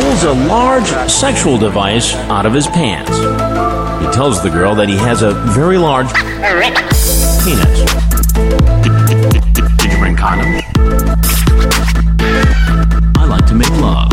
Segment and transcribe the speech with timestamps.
[0.00, 3.10] pulls a large sexual device out of his pants.
[3.10, 6.12] He tells the girl that he has a very large
[7.42, 7.84] penis.
[9.82, 10.62] Did you bring condoms?
[13.16, 14.12] I like to make love.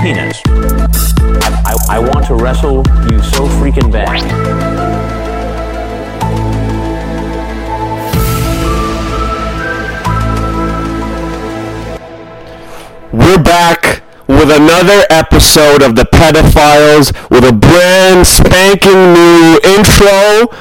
[0.00, 0.40] Penis.
[0.46, 2.78] I, I, I want to wrestle
[3.10, 4.99] you so freaking bad.
[13.12, 20.56] We're back with another episode of the Pedophiles with a brand spanking new intro.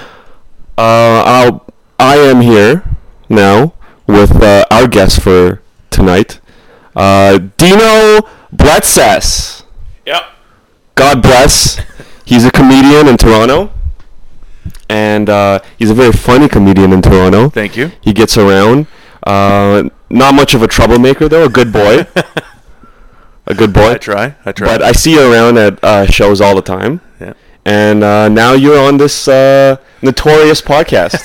[0.76, 1.66] Uh, I'll,
[2.00, 2.84] I am here
[3.30, 3.76] now
[4.08, 6.40] with uh, our guest for tonight,
[6.96, 9.64] uh, Dino Bletsas.
[10.08, 10.24] Yep.
[10.96, 11.80] God bless.
[12.26, 13.72] He's a comedian in Toronto,
[14.90, 17.50] and uh, he's a very funny comedian in Toronto.
[17.50, 17.92] Thank you.
[18.02, 18.88] He gets around.
[19.22, 21.46] Uh, not much of a troublemaker though.
[21.46, 22.06] A good boy.
[23.48, 23.92] a good boy.
[23.92, 24.36] I try.
[24.46, 24.68] I try.
[24.68, 27.02] But I see you around at uh, shows all the time.
[27.20, 27.34] Yeah.
[27.66, 31.20] And uh, now you're on this uh, notorious podcast.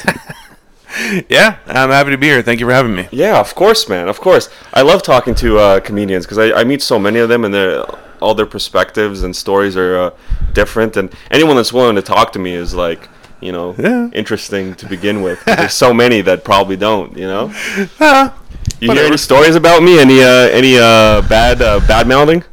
[1.28, 2.42] yeah, I'm happy to be here.
[2.42, 3.09] Thank you for having me.
[3.12, 4.09] yeah, of course, man.
[4.09, 4.48] Of course.
[4.72, 7.55] I love talking to uh, comedians because I, I meet so many of them, and
[7.55, 7.84] they're
[8.20, 10.11] all their perspectives and stories are uh,
[10.53, 10.97] different.
[10.97, 13.09] And anyone that's willing to talk to me is like.
[13.41, 14.09] You know, Yeah.
[14.14, 15.44] interesting to begin with.
[15.44, 17.14] There's so many that probably don't.
[17.14, 17.53] You know,
[18.80, 19.98] You hear any stories about me?
[19.98, 22.44] Any uh, any uh, bad uh, bad mouthing?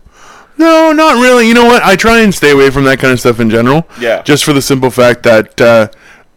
[0.57, 1.47] no, not really.
[1.47, 1.83] You know what?
[1.83, 3.87] I try and stay away from that kind of stuff in general.
[3.99, 4.21] Yeah.
[4.21, 5.87] Just for the simple fact that uh,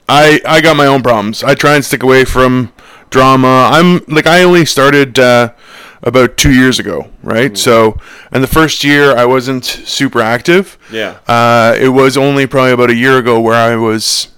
[0.08, 1.44] I I got my own problems.
[1.44, 2.72] I try and stick away from
[3.10, 3.68] drama.
[3.72, 5.52] I'm like I only started uh,
[6.02, 7.52] about two years ago, right?
[7.52, 7.58] Mm.
[7.58, 7.98] So,
[8.32, 10.78] and the first year I wasn't super active.
[10.90, 11.18] Yeah.
[11.26, 14.28] Uh, it was only probably about a year ago where I was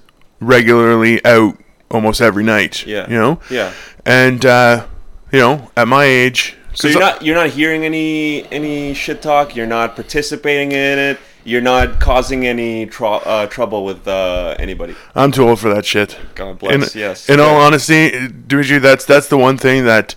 [0.40, 1.56] regularly out
[1.90, 2.84] almost every night.
[2.86, 3.08] Yeah.
[3.08, 3.40] You know.
[3.50, 3.72] Yeah.
[4.04, 4.86] And uh,
[5.32, 6.56] you know, at my age.
[6.74, 9.56] So you're not you're not hearing any any shit talk.
[9.56, 11.18] You're not participating in it.
[11.44, 14.96] You're not causing any tro- uh, trouble with uh, anybody.
[15.14, 16.18] I'm too old for that shit.
[16.34, 17.28] God bless, In, yes.
[17.30, 20.16] In all honesty, Dimitri, that's that's the one thing that,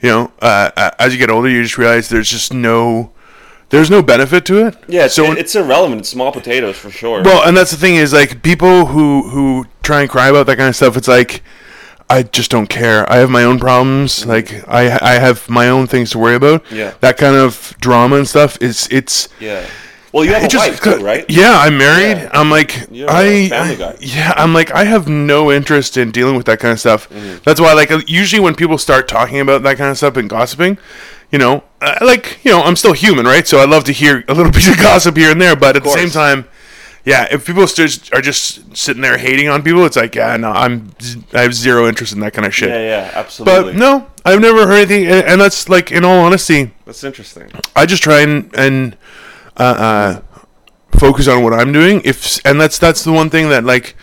[0.00, 3.10] you know, uh, uh, as you get older, you just realize there's just no,
[3.70, 4.76] there's no benefit to it.
[4.86, 6.02] Yeah, it's, So when- it's irrelevant.
[6.02, 7.22] It's small potatoes for sure.
[7.24, 10.56] well, and that's the thing is like people who who try and cry about that
[10.58, 10.96] kind of stuff.
[10.96, 11.42] It's like.
[12.10, 13.10] I just don't care.
[13.12, 14.24] I have my own problems.
[14.24, 16.64] Like I, I have my own things to worry about.
[16.64, 16.76] Mm-hmm.
[16.76, 16.94] Yeah.
[17.00, 19.28] That kind of drama and stuff is it's.
[19.40, 19.66] yeah.
[20.10, 21.26] Well, you have a wife too, right?
[21.28, 22.16] Yeah, I'm married.
[22.16, 22.30] Yeah.
[22.32, 23.96] I'm like You're family I- guy.
[24.00, 27.10] yeah, I'm like I have no interest in dealing with that kind of stuff.
[27.10, 27.42] Mm-hmm.
[27.44, 30.78] That's why like usually when people start talking about that kind of stuff and gossiping,
[31.30, 33.46] you know, uh, like you know, I'm still human, right?
[33.46, 35.84] So I love to hear a little piece of gossip here and there, but at
[35.84, 36.46] the same time,
[37.04, 40.90] yeah, if people are just sitting there hating on people, it's like, yeah, no, I'm
[41.32, 42.68] I have zero interest in that kind of shit.
[42.68, 43.72] Yeah, yeah, absolutely.
[43.72, 47.50] But no, I've never heard anything, and, and that's like, in all honesty, That's interesting.
[47.74, 48.96] I just try and and
[49.56, 50.40] uh, uh,
[50.98, 52.02] focus on what I'm doing.
[52.04, 53.96] If and that's that's the one thing that like,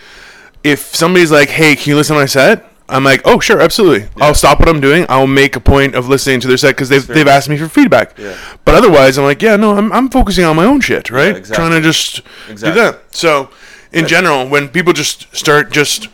[0.64, 4.08] if somebody's like, "Hey, can you listen to my set?" I'm like, "Oh, sure, absolutely.
[4.22, 5.06] I'll stop what I'm doing.
[5.10, 7.68] I'll make a point of listening to their set because they've they've asked me for
[7.68, 8.36] feedback." Yeah.
[8.64, 11.36] But otherwise, I'm like, "Yeah, no, I'm I'm focusing on my own shit, right?
[11.36, 11.56] exactly.
[11.56, 12.80] Trying to just Exactly.
[12.82, 13.50] do that." So,
[13.92, 16.10] in general, when people just start just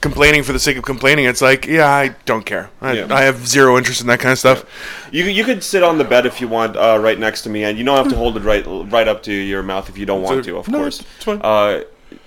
[0.00, 2.70] complaining for the sake of complaining, it's like, yeah, I don't care.
[2.80, 3.06] I, Yeah.
[3.14, 4.64] I have zero interest in that kind of stuff.
[5.12, 7.64] You you could sit on the bed if you want, uh, right next to me,
[7.64, 10.06] and you don't have to hold it right right up to your mouth if you
[10.06, 10.56] don't want to.
[10.56, 11.40] Of No, course, it's fine.
[11.42, 11.82] Uh,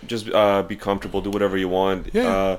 [0.07, 1.19] just uh, be comfortable.
[1.21, 2.09] Do whatever you want.
[2.13, 2.57] Yeah.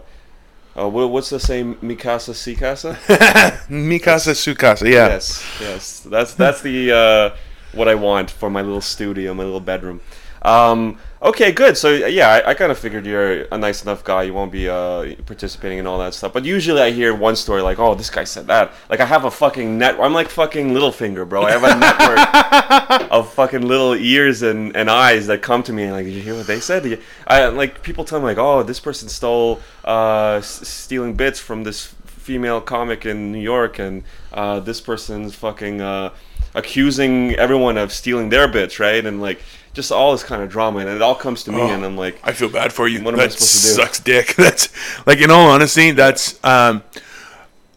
[0.78, 1.76] Uh, what, what's the same?
[1.76, 2.94] Mikasa, Sikasa?
[3.69, 5.09] Mikasa Sukasa, yeah.
[5.09, 6.00] yes, yes.
[6.00, 7.37] That's that's the uh,
[7.72, 10.03] what I want for my little studio, my little bedroom.
[10.42, 11.77] Um, okay, good.
[11.77, 14.25] So yeah, I, I kind of figured you're a nice enough guy.
[14.25, 16.32] You won't be uh, participating in all that stuff.
[16.32, 19.25] But usually I hear one story like, "Oh, this guy said that." Like I have
[19.25, 19.99] a fucking net.
[20.00, 21.43] I'm like fucking Littlefinger, bro.
[21.43, 25.84] I have a network of fucking little ears and, and eyes that come to me
[25.84, 26.82] and like, did you hear what they said?
[26.82, 31.15] Did you-" I like people tell me like, "Oh, this person stole uh, s- stealing
[31.15, 34.03] bits from this female comic in New York, and
[34.33, 36.10] uh, this person's fucking uh,
[36.54, 39.04] accusing everyone of stealing their bits, right?
[39.04, 39.41] And like
[39.77, 42.19] just all this kind of drama, and it all comes to me, and I'm like,
[42.25, 43.03] I feel bad for you.
[43.03, 43.75] What am I supposed to do?
[43.75, 44.34] sucks dick.
[44.37, 44.71] That's
[45.07, 46.83] like in all honesty, that's um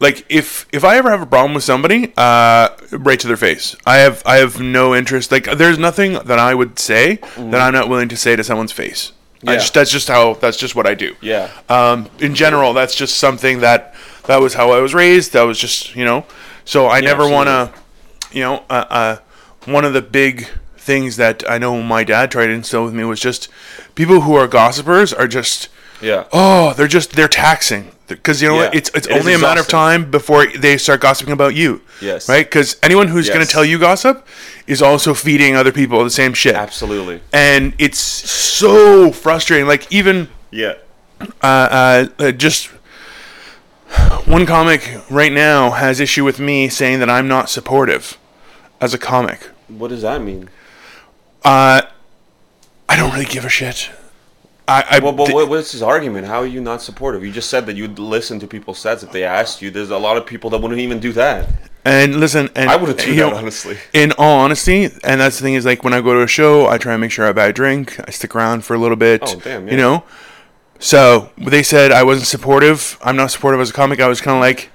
[0.00, 3.76] like if if I ever have a problem with somebody, uh right to their face.
[3.86, 5.30] I have I have no interest.
[5.30, 8.72] Like there's nothing that I would say that I'm not willing to say to someone's
[8.72, 9.12] face.
[9.46, 9.52] I.
[9.52, 9.58] Yeah.
[9.58, 11.14] just that's just how that's just what I do.
[11.20, 13.94] yeah, Um in general, that's just something that
[14.24, 15.32] that was how I was raised.
[15.34, 16.24] That was just, you know.
[16.64, 17.72] So I never want to
[18.32, 19.16] you know, uh, uh,
[19.64, 20.46] one of the big
[20.90, 23.48] things that I know my dad tried to instill with me was just
[23.94, 25.68] people who are gossipers are just
[26.02, 28.74] yeah, oh they're just they're taxing because you know what?
[28.74, 31.80] It's it's It only a matter of time before they start gossiping about you.
[32.00, 32.28] Yes.
[32.28, 32.44] Right?
[32.46, 34.26] Because anyone who's going to tell you gossip
[34.66, 36.54] is also feeding other people the same shit.
[36.56, 37.20] Absolutely.
[37.32, 39.68] And it's so frustrating.
[39.68, 40.74] Like even Yeah.
[41.20, 41.46] uh,
[41.80, 42.70] uh, uh, just
[44.26, 48.18] one comic right now has issue with me saying that I'm not supportive
[48.80, 49.40] as a comic.
[49.68, 50.48] What does that mean?
[51.44, 51.82] Uh,
[52.88, 53.90] I don't really give a shit.
[54.68, 56.26] I, I Well, but di- what's his argument?
[56.26, 57.24] How are you not supportive?
[57.24, 59.70] You just said that you'd listen to people's sets if they asked you.
[59.70, 61.48] There's a lot of people that wouldn't even do that.
[61.84, 63.78] and listen, and I do you that, know, honestly.
[63.92, 66.68] In all honesty, and that's the thing is like when I go to a show,
[66.68, 67.98] I try and make sure I buy a drink.
[68.06, 69.22] I stick around for a little bit.
[69.24, 69.72] Oh, damn, yeah.
[69.72, 70.04] You know.
[70.78, 72.98] So they said I wasn't supportive.
[73.02, 74.00] I'm not supportive as a comic.
[74.00, 74.70] I was kind of like,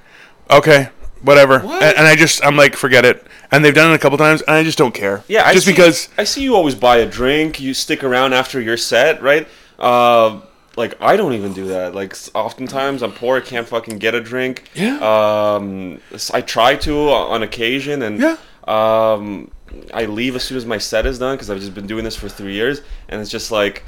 [0.52, 0.90] okay,
[1.26, 1.60] whatever.
[1.60, 1.84] What?
[1.84, 3.26] And, and I just I'm like, forget it.
[3.52, 5.24] And they've done it a couple times, and I just don't care.
[5.28, 6.10] Yeah, I just see, because.
[6.18, 7.60] I see you always buy a drink.
[7.60, 9.48] You stick around after your set, right?
[9.78, 10.42] Uh,
[10.78, 11.94] like I don't even do that.
[11.96, 14.70] Like oftentimes I'm poor, I can't fucking get a drink.
[14.74, 14.98] Yeah.
[15.00, 16.02] Um,
[16.34, 18.38] I try to on occasion, and Yeah.
[18.68, 19.52] um,
[19.94, 22.16] I leave as soon as my set is done because I've just been doing this
[22.16, 23.84] for three years, and it's just like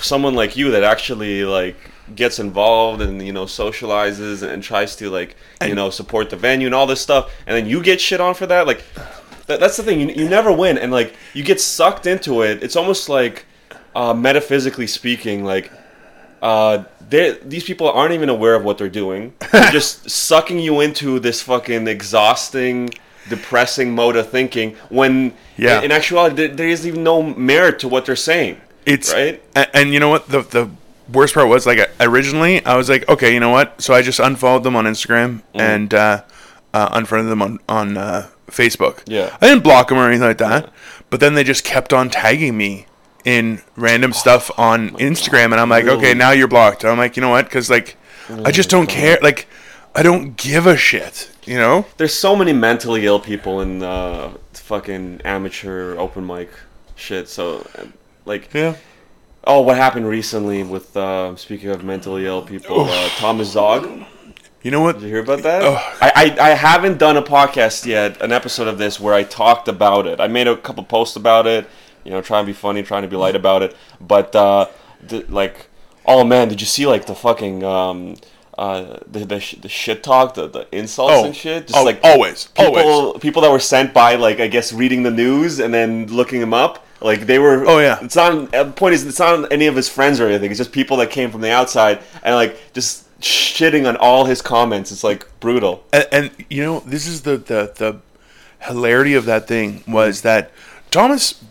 [0.00, 1.76] someone like you that actually like
[2.14, 6.66] gets involved and you know socializes and tries to like you know support the venue
[6.66, 8.82] and all this stuff and then you get shit on for that like
[9.46, 12.62] that, that's the thing you, you never win and like you get sucked into it.
[12.62, 13.46] It's almost like
[13.94, 15.72] uh, metaphysically speaking like
[16.42, 19.32] uh, these people aren't even aware of what they're doing.
[19.52, 22.90] They're just sucking you into this fucking exhausting
[23.28, 25.82] depressing mode of thinking when Yeah.
[25.82, 29.42] in actuality there, there is even no merit to what they're saying It's right?
[29.54, 30.28] And, and you know what?
[30.28, 30.70] The the
[31.12, 33.80] worst part was like originally I was like, okay, you know what?
[33.80, 35.60] So I just unfollowed them on Instagram Mm.
[35.60, 36.22] and uh,
[36.74, 39.02] uh, unfriended them on on uh, Facebook.
[39.06, 39.36] Yeah.
[39.40, 40.70] I didn't block them or anything like that,
[41.10, 42.86] but then they just kept on tagging me
[43.24, 46.84] in random stuff on Instagram, and I'm like, okay, Oh now you're blocked.
[46.84, 47.44] I'm like, you know what?
[47.46, 47.96] Because like,
[48.44, 49.18] I just don't care.
[49.22, 49.46] Like,
[49.94, 51.30] I don't give a shit.
[51.44, 51.86] You know?
[51.96, 56.50] There's so many mentally ill people in uh, fucking amateur open mic
[56.94, 57.28] shit.
[57.28, 57.66] So,
[58.26, 58.76] like, Yeah.
[59.44, 64.04] Oh, what happened recently with uh, speaking of mentally ill people, uh, Thomas Zog?
[64.62, 64.94] You know what?
[64.96, 65.62] Did you hear about that?
[65.62, 65.76] Ugh.
[66.00, 69.68] I, I I haven't done a podcast yet, an episode of this where I talked
[69.68, 70.20] about it.
[70.20, 71.66] I made a couple posts about it.
[72.04, 73.76] You know, trying to be funny, trying to be light about it.
[74.00, 74.66] But uh,
[75.28, 75.68] like,
[76.06, 78.16] oh man, did you see like the fucking um,
[78.58, 81.68] uh, the the, sh- the shit talk, the the insults Oh, and shit?
[81.68, 83.20] Just oh, like always, people always.
[83.22, 86.52] people that were sent by like I guess reading the news and then looking them
[86.54, 86.84] up.
[87.00, 87.64] Like they were.
[87.66, 87.98] Oh, yeah.
[88.02, 88.50] It's not.
[88.50, 90.50] The point is, it's not any of his friends or anything.
[90.50, 94.42] It's just people that came from the outside and like just shitting on all his
[94.42, 94.90] comments.
[94.90, 95.84] It's like brutal.
[95.92, 98.00] and, and you know this is the, the the
[98.66, 100.50] hilarity of that thing was that
[100.90, 101.42] Thomas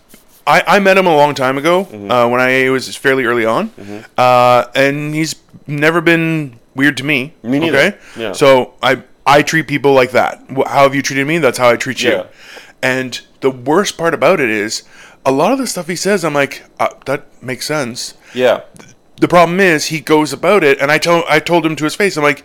[0.46, 2.12] I, I met him a long time ago Mm-hmm.
[2.12, 3.72] uh, when I was fairly early on
[4.18, 5.36] uh, and he's
[5.68, 7.78] never been weird to me Me neither.
[7.78, 8.32] okay Yeah.
[8.34, 11.78] so I I treat people like that how have you treated me that's how I
[11.78, 12.26] treat you Yeah.
[12.84, 14.84] and the worst part about it is
[15.26, 18.62] a lot of the stuff he says I'm like uh, that makes sense Yeah.
[19.20, 21.96] the problem is he goes about it and I told I told him to his
[21.96, 22.44] face I'm like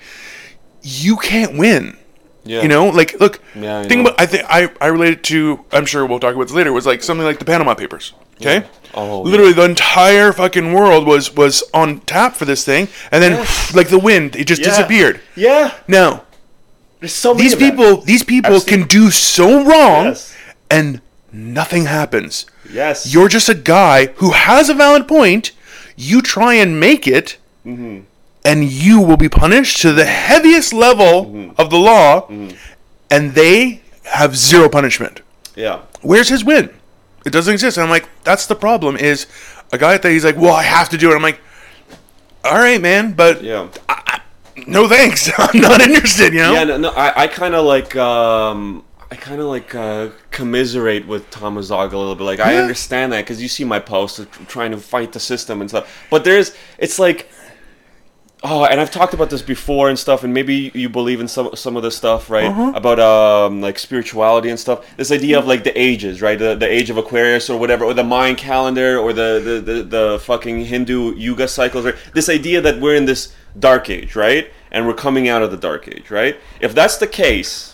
[0.83, 1.97] you can't win
[2.45, 2.63] Yeah.
[2.63, 3.39] you know, like look.
[3.55, 4.11] Yeah, I think know.
[4.11, 4.21] about.
[4.21, 5.65] I think I I related to.
[5.71, 6.73] I'm sure we'll talk about this later.
[6.73, 8.15] Was like something like the Panama Papers.
[8.41, 8.67] Okay.
[8.95, 13.33] Oh, Literally, the entire fucking world was was on tap for this thing, and then
[13.39, 13.73] Yes.
[13.79, 14.71] like the wind, it just Yeah.
[14.71, 15.21] disappeared.
[15.37, 15.71] Yeah.
[15.87, 16.25] Now
[16.99, 20.35] There's so many these people, these people I've seen- can do so wrong, Yes.
[20.69, 22.47] and nothing happens.
[22.71, 23.13] Yes.
[23.13, 25.53] You're just a guy who has a valid point.
[25.97, 28.01] You try and make it, Mm-hmm.
[28.45, 31.61] and you will be punished to the heaviest level Mm-hmm.
[31.61, 32.29] of the law,
[33.11, 35.21] and they have zero punishment.
[35.55, 35.83] Yeah.
[36.01, 36.71] Where's his win?
[37.25, 37.77] It doesn't exist.
[37.77, 38.97] And I'm like, that's the problem.
[38.97, 39.27] Is
[39.73, 41.15] a guy that he's like, well, I have to do it.
[41.15, 41.41] I'm like,
[42.45, 43.69] all right, man, but Yeah.
[44.67, 45.31] no thanks.
[45.39, 46.33] I'm not interested.
[46.33, 46.53] You know?
[46.55, 51.07] Yeah, no, no I, I kind of like, um, I kind of like uh, commiserate
[51.07, 52.25] with Thomas Zog a little bit.
[52.25, 55.61] Like, I understand that because you see my posts of trying to fight the system
[55.61, 56.07] and stuff.
[56.09, 57.29] But there's, it's like,
[58.43, 61.55] oh, and I've talked about this before and stuff, and maybe you believe in some
[61.55, 62.47] some of this stuff, right?
[62.47, 62.73] Uh-huh.
[62.75, 64.97] About um, like spirituality and stuff.
[64.97, 66.39] This idea of like the ages, right?
[66.39, 69.83] The, the age of Aquarius or whatever, or the Mayan calendar, or the the, the,
[69.83, 71.97] the fucking Hindu Yuga cycles, right?
[72.15, 74.51] This idea that we're in this dark age, right?
[74.71, 76.39] And we're coming out of the dark age, right?
[76.63, 77.73] If that's the case,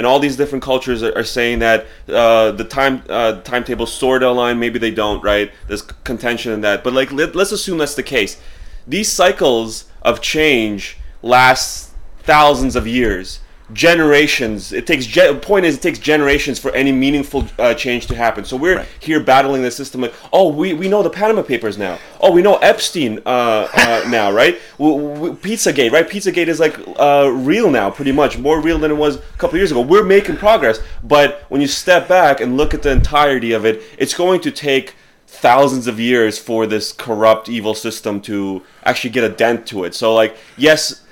[0.00, 4.30] and all these different cultures are, are saying that uh, the time uh, sort of
[4.30, 4.58] align.
[4.58, 5.52] Maybe they don't, right?
[5.68, 8.40] There's contention in that, but like let, let's assume that's the case.
[8.86, 13.40] These cycles of change last thousands of years.
[13.72, 14.72] Generations.
[14.72, 18.44] It takes ge- point is it takes generations for any meaningful uh, change to happen.
[18.44, 18.86] So we're Right.
[19.00, 20.00] here battling the system.
[20.00, 21.98] Like, oh, we, we know the Panama Papers now.
[22.20, 24.58] Oh, we know Epstein uh, uh, now, right?
[24.78, 26.08] W- w- Pizzagate, right?
[26.08, 29.56] Pizzagate is like uh, real now, pretty much more real than it was a couple
[29.58, 29.80] years ago.
[29.80, 33.82] We're making progress, but when you step back and look at the entirety of it,
[33.98, 34.94] it's going to take
[35.26, 39.94] thousands of years for this corrupt evil system to actually get a dent to it.
[39.94, 41.02] So like, yes,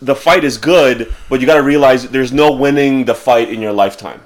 [0.00, 3.60] the fight is good, but you got to realize there's no winning the fight in
[3.60, 4.20] your lifetime.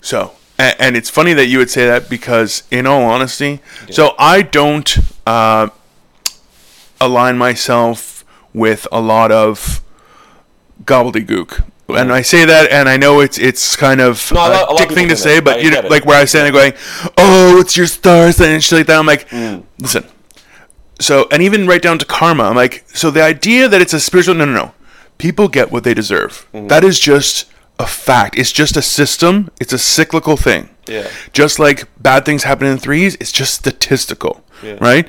[0.00, 4.14] So, and, and it's funny that you would say that because, in all honesty, so
[4.18, 5.68] I don't uh,
[7.00, 9.80] align myself with a lot of
[10.84, 11.64] gobbledygook.
[11.88, 14.54] And I say that, and I know it's it's kind of No, a lot- a
[14.54, 15.44] a lot of dick thing to say, that.
[15.44, 16.72] but you know, like where I stand and going,
[17.18, 18.98] "Oh, it's your stars" sign" and shit like that.
[18.98, 19.64] I'm like, Mm.
[19.80, 20.04] listen.
[21.00, 23.98] So, and even right down to karma, I'm like, so the idea that it's a
[23.98, 24.72] spiritual, no, no, no.
[25.20, 26.46] People get what they deserve.
[26.54, 26.68] Mm-hmm.
[26.68, 27.46] That is just
[27.78, 28.38] a fact.
[28.38, 29.50] It's just a system.
[29.60, 30.70] It's a cyclical thing.
[30.88, 31.08] Yeah.
[31.32, 34.76] Just like bad things happen in threes, it's just statistical, Yeah.
[34.80, 35.06] right?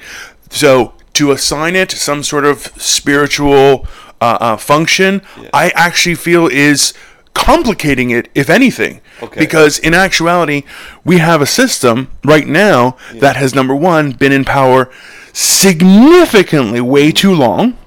[0.50, 3.88] So to assign it some sort of spiritual
[4.20, 5.22] uh, uh, function,
[5.54, 6.94] I actually feel is
[7.34, 9.02] complicating it, if anything.
[9.24, 9.40] Okay.
[9.40, 10.64] Because in actuality,
[11.06, 14.90] we have a system right now that has number one been in power
[15.34, 17.78] significantly way too long.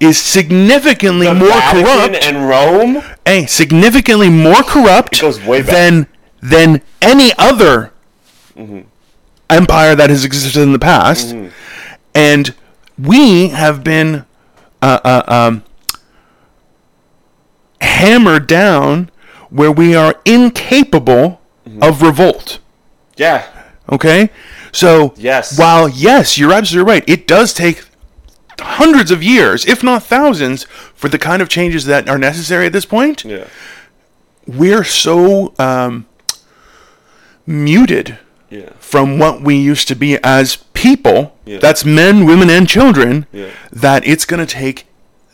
[0.00, 3.02] Is significantly more Vatican corrupt and Rome.
[3.26, 5.70] hey, significantly more corrupt goes way back.
[5.72, 6.06] than
[6.40, 7.92] than any other
[9.50, 11.34] empire that has existed in the past,
[12.14, 12.54] and
[12.96, 14.24] we have been
[14.80, 15.64] uh, uh, um,
[17.80, 19.10] hammered down
[19.50, 21.40] where we are incapable
[21.80, 22.58] of revolt.
[23.16, 23.46] Yeah.
[23.90, 24.30] Okay,
[24.70, 25.58] so Yes.
[25.58, 27.84] while yes, you're absolutely right, it does take
[28.60, 32.72] hundreds of years, if not thousands, for the kind of changes that are necessary at
[32.72, 33.44] this point Yeah.
[34.46, 36.06] we're so um,
[37.46, 38.18] muted
[38.50, 38.70] Yeah.
[38.78, 41.58] from what we used to be as people Yeah.
[41.58, 43.46] that's men women and children Yeah.
[43.72, 44.86] that it's going to take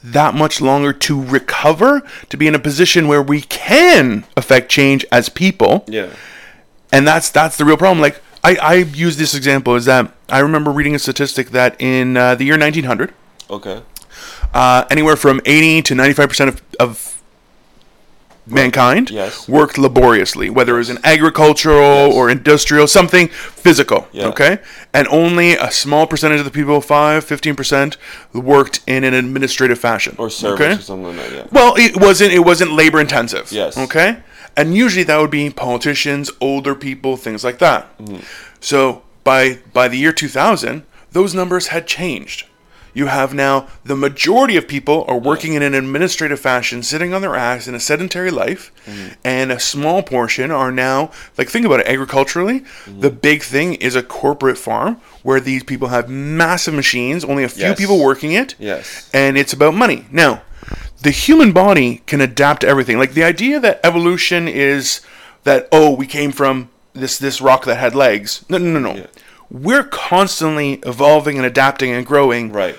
[0.02, 5.04] that much longer to recover to be in a position where we can affect change
[5.10, 6.08] as people Yeah.
[6.92, 10.38] and that's that's the real problem like i, I use this example is that i
[10.38, 13.12] remember reading a statistic that in uh, the year 1900
[13.50, 13.82] Okay.
[14.54, 17.10] uh, anywhere from 80 to 95% of, of
[18.46, 19.48] mankind Yes.
[19.48, 22.14] worked laboriously, whether it was in agricultural Yes.
[22.14, 24.06] or industrial, something physical.
[24.12, 24.26] Yeah.
[24.28, 24.58] Okay?
[24.92, 27.96] And only a small percentage of the people, 5, 15%,
[28.34, 30.14] worked in an administrative fashion.
[30.18, 30.72] Or service Okay?
[30.74, 31.32] or something like that.
[31.36, 31.46] Yeah.
[31.52, 33.50] Well, it wasn't it wasn't labor intensive.
[33.52, 33.76] Yes.
[33.78, 34.18] Okay?
[34.56, 37.96] And usually that would be politicians, older people, things like that.
[37.98, 38.22] Mm-hmm.
[38.60, 42.46] So by by the year 2000, those numbers had changed.
[42.96, 47.22] You have now the majority of people are working in an administrative fashion, sitting on
[47.22, 49.14] their ass in a sedentary life, mm-hmm.
[49.24, 52.60] and a small portion are now like think about it agriculturally.
[52.60, 53.00] Mm-hmm.
[53.00, 57.48] The big thing is a corporate farm where these people have massive machines, only a
[57.48, 57.78] few Yes.
[57.78, 59.10] people working it Yes.
[59.12, 60.06] and it's about money.
[60.12, 60.42] Now,
[61.04, 62.98] the human body can adapt to everything.
[62.98, 65.02] Like the idea that evolution is
[65.44, 68.44] that oh, we came from this this rock that had legs.
[68.48, 69.00] No, no, no, no.
[69.00, 69.06] Yeah.
[69.50, 72.50] We're constantly evolving and adapting and growing.
[72.50, 72.76] Right.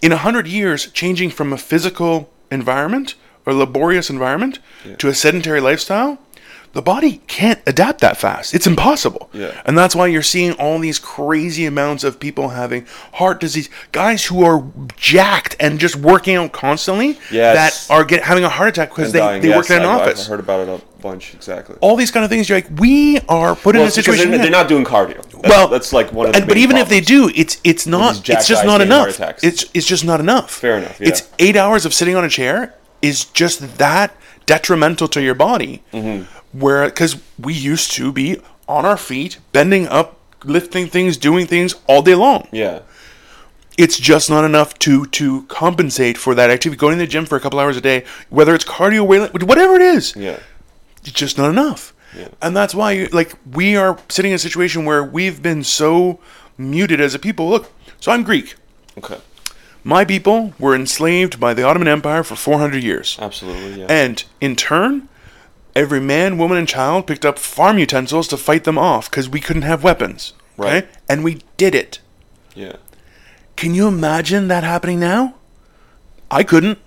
[0.00, 4.60] In a hundred years, changing from a physical environment or laborious environment
[4.98, 6.18] to a sedentary lifestyle,
[6.72, 8.54] the body can't adapt that fast.
[8.54, 9.28] It's impossible.
[9.32, 9.60] Yeah.
[9.64, 14.26] And that's why you're seeing all these crazy amounts of people having heart disease, guys
[14.26, 14.64] who are
[14.96, 17.88] jacked and just working out constantly Yes.
[17.88, 19.42] that are get, having a heart attack because they, dying.
[19.42, 20.22] they Yes, work in an I've- office.
[20.24, 21.34] I've heard about it a bunch.
[21.34, 21.76] Exactly.
[21.80, 24.30] all these kind of things, you're like, we are put Well, in a situation.
[24.30, 25.16] they're, they're not doing cardio.
[25.22, 26.38] That's, well, that's like one of the.
[26.40, 28.28] and, but even if they do, it's it's not.
[28.28, 29.18] It's just not enough.
[29.42, 30.50] It's it's just not enough.
[30.52, 31.08] Fair enough, yeah.
[31.08, 35.82] It's eight hours of sitting on a chair is just that detrimental to your body.
[35.92, 36.24] Mm-hmm.
[36.52, 41.74] Where because we used to be on our feet, bending up, lifting things, doing things
[41.86, 42.48] all day long.
[42.52, 42.80] Yeah.
[43.78, 46.78] It's just not enough to to compensate for that activity.
[46.78, 49.74] Going to the gym for a couple hours a day, whether it's cardio, weight, whatever
[49.76, 50.38] it is, Yeah.
[51.02, 51.94] it's just not enough.
[52.18, 52.28] Yeah.
[52.42, 56.18] And that's why, like, we are sitting in a situation where we've been so
[56.58, 57.48] muted as a people.
[57.48, 58.56] Look, so I'm Greek.
[58.98, 59.18] Okay.
[59.84, 63.16] My people were enslaved by the Ottoman Empire for 400 years.
[63.20, 63.80] Absolutely.
[63.80, 63.86] Yeah.
[63.88, 65.08] And in turn,
[65.74, 69.40] every man, woman, and child picked up farm utensils to fight them off because we
[69.40, 70.32] couldn't have weapons.
[70.58, 70.72] Okay?
[70.74, 70.88] Right.
[71.08, 72.00] And we did it.
[72.54, 72.76] yeah.
[73.56, 75.34] Can you imagine that happening now?
[76.30, 76.78] I couldn't.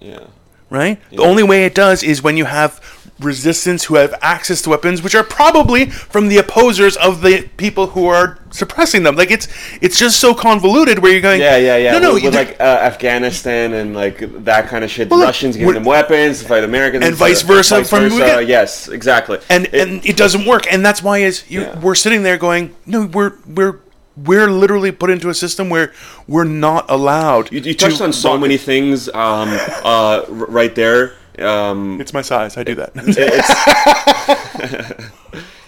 [0.00, 0.28] Yeah.
[0.70, 0.98] right?
[1.10, 5.02] The only way it does is when you have resistance who have access to weapons,
[5.02, 9.16] which are probably from the opposers of the people who are suppressing them.
[9.16, 9.48] Like it's
[9.80, 11.40] it's just so convoluted where you're going.
[11.40, 11.92] Yeah, yeah, yeah.
[11.92, 15.10] No, no, with, with, like uh, Afghanistan and like that kind of shit.
[15.10, 18.44] Well, Russians giving them weapons to fight Americans, And vice versa Vice from- versa.
[18.44, 19.38] yes, exactly.
[19.48, 21.78] and It- and it doesn't work, and that's why is you Yeah.
[21.80, 23.78] we're sitting there going, no, we're we're
[24.16, 25.92] we're literally put into a system where
[26.28, 27.50] we're not allowed.
[27.50, 29.48] you, you touched to on so many things um,
[29.84, 31.14] uh, right there.
[31.38, 32.56] Um, It's my size.
[32.56, 32.92] I do that.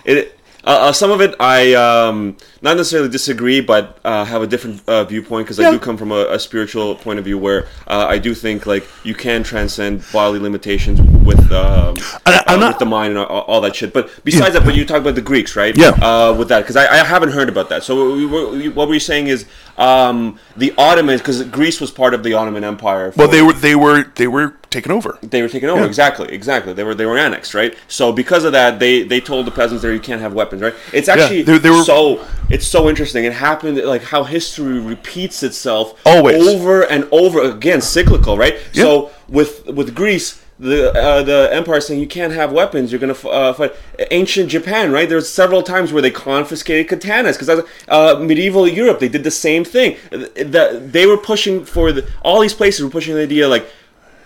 [0.06, 4.46] it uh, uh, some of it I um, not necessarily disagree, but uh, have a
[4.46, 7.60] different uh, viewpoint because I do come from a, a spiritual point of view where
[7.86, 11.94] uh, I do think like you can transcend bodily limitations with um,
[12.26, 13.92] I- uh, not- with the mind and all, all that shit.
[13.92, 15.76] But besides that, but you talk about the Greeks, right?
[15.76, 15.90] Yeah.
[15.90, 17.82] Uh, with that, because I, I haven't heard about that.
[17.84, 19.46] So we were, we, what we're saying is
[19.78, 23.12] um, the Ottomans, because Greece was part of the Ottoman Empire.
[23.16, 25.18] well, they were they were they were taken over.
[25.22, 25.86] they were taken over Yeah.
[25.86, 29.46] exactly exactly they were they were annexed right so because of that they they told
[29.46, 32.22] the peasants there you can't have weapons right it's actually they- they were- so
[32.56, 33.24] it's so interesting.
[33.24, 36.46] It happened like how history repeats itself Always.
[36.48, 38.56] over and over again cyclical right?
[38.72, 43.12] So with with greece the uh, the empire saying you can't have weapons you're gonna
[43.12, 43.74] f- uh, fight
[44.10, 45.06] ancient japan right?
[45.06, 49.64] There's several times where they confiscated katanas because uh, medieval europe they did the same
[49.64, 49.96] thing.
[50.10, 53.68] The, they were pushing for the all these places were pushing the idea like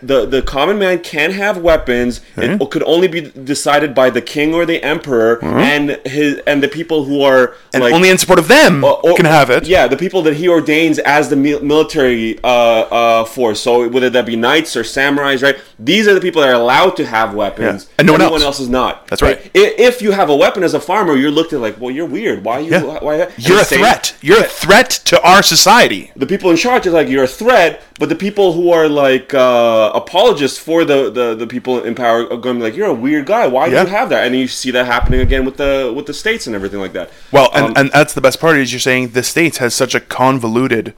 [0.02, 2.20] the the common man can have weapons.
[2.36, 6.68] It could only be decided by the king or the emperor and his and the
[6.68, 9.66] people who are And like only in support of them or- can have it.
[9.66, 13.60] Yeah, the people that he ordains as the mil- military uh, uh, force.
[13.60, 15.56] So whether that be knights or samurais, right?
[15.78, 17.94] These are the people that are allowed to have weapons, Yeah.
[17.98, 18.60] And no one Everyone else.
[18.60, 19.06] is not.
[19.08, 19.38] That's right.
[19.54, 22.06] I- If you have a weapon as a farmer, you're looked at like, well, you're
[22.06, 22.44] weird.
[22.44, 22.70] Why you?
[22.70, 22.82] Yeah.
[23.00, 23.14] Why?
[23.16, 24.14] and You're a same- threat.
[24.22, 26.10] You're a threat to our society.
[26.16, 29.32] the people in charge are like you're a threat, but the people who are like
[29.34, 32.86] uh, apologists for the, the, the people in power are going to be like you're
[32.88, 33.46] a weird guy.
[33.46, 33.84] Why Yeah.
[33.84, 34.26] do you have that?
[34.26, 37.10] And you see that happening again with the with the states and everything like that.
[37.32, 39.94] Well, and, Um, and that's the best part is you're saying the states has such
[39.94, 40.94] a convoluted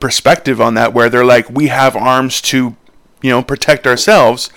[0.00, 2.74] perspective on that, where they're like, we have arms to,
[3.22, 4.50] you know, protect ourselves,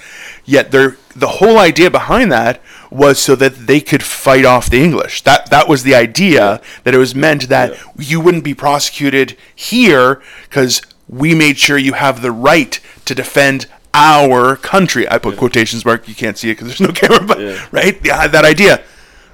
[0.44, 4.84] yet they're the whole idea behind that was so that they could fight off the
[4.84, 5.22] English.
[5.24, 10.22] That that was the idea that it was meant that you wouldn't be prosecuted here
[10.50, 15.10] because we made sure you have the right to defend our country.
[15.10, 16.08] I put quotations mark.
[16.08, 18.84] You can't see it because there's no camera, but right, yeah, that idea.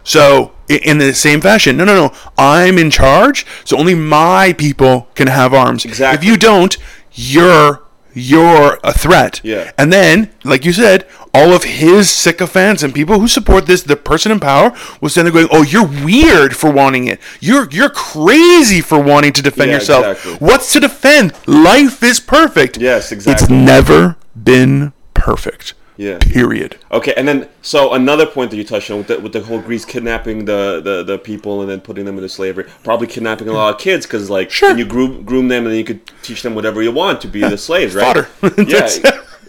[0.04, 2.14] So in the same fashion, no, no, no.
[2.38, 5.86] I'm in charge, so only my people can have arms.
[5.86, 6.18] Exactly.
[6.18, 6.78] If you don't,
[7.14, 9.42] you're you're a threat.
[9.44, 9.72] Yeah.
[9.78, 13.96] And then, like you said, all of his sycophants and people who support this, the
[13.96, 17.20] person in power, was then going, "Oh, you're weird for wanting it.
[17.40, 20.06] You're you're crazy for wanting to defend Yeah, yourself.
[20.06, 20.34] exactly.
[20.48, 21.34] What's to defend?
[21.48, 22.78] Life is perfect.
[22.78, 23.44] Yes, exactly.
[23.44, 25.74] It's never been perfect.
[25.98, 26.18] Yeah.
[26.20, 26.78] Period.
[26.92, 29.60] Okay, and then so another point that you touched on with the, with the whole
[29.62, 33.54] Greece kidnapping the, the, the people and then putting them into slavery, probably kidnapping a
[33.54, 34.76] lot of kids because like Sure.
[34.76, 37.42] you groom groom them and then you could teach them whatever you want to be
[37.42, 38.26] the slaves, right?
[38.68, 38.90] Yeah,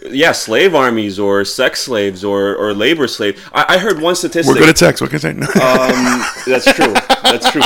[0.05, 3.41] yeah, slave armies or sex slaves or, or labor slave.
[3.53, 4.53] I, I heard one statistic.
[4.53, 4.99] We're good at sex.
[4.99, 5.29] What can I say?
[5.63, 6.93] Um, that's true.
[7.23, 7.61] That's true,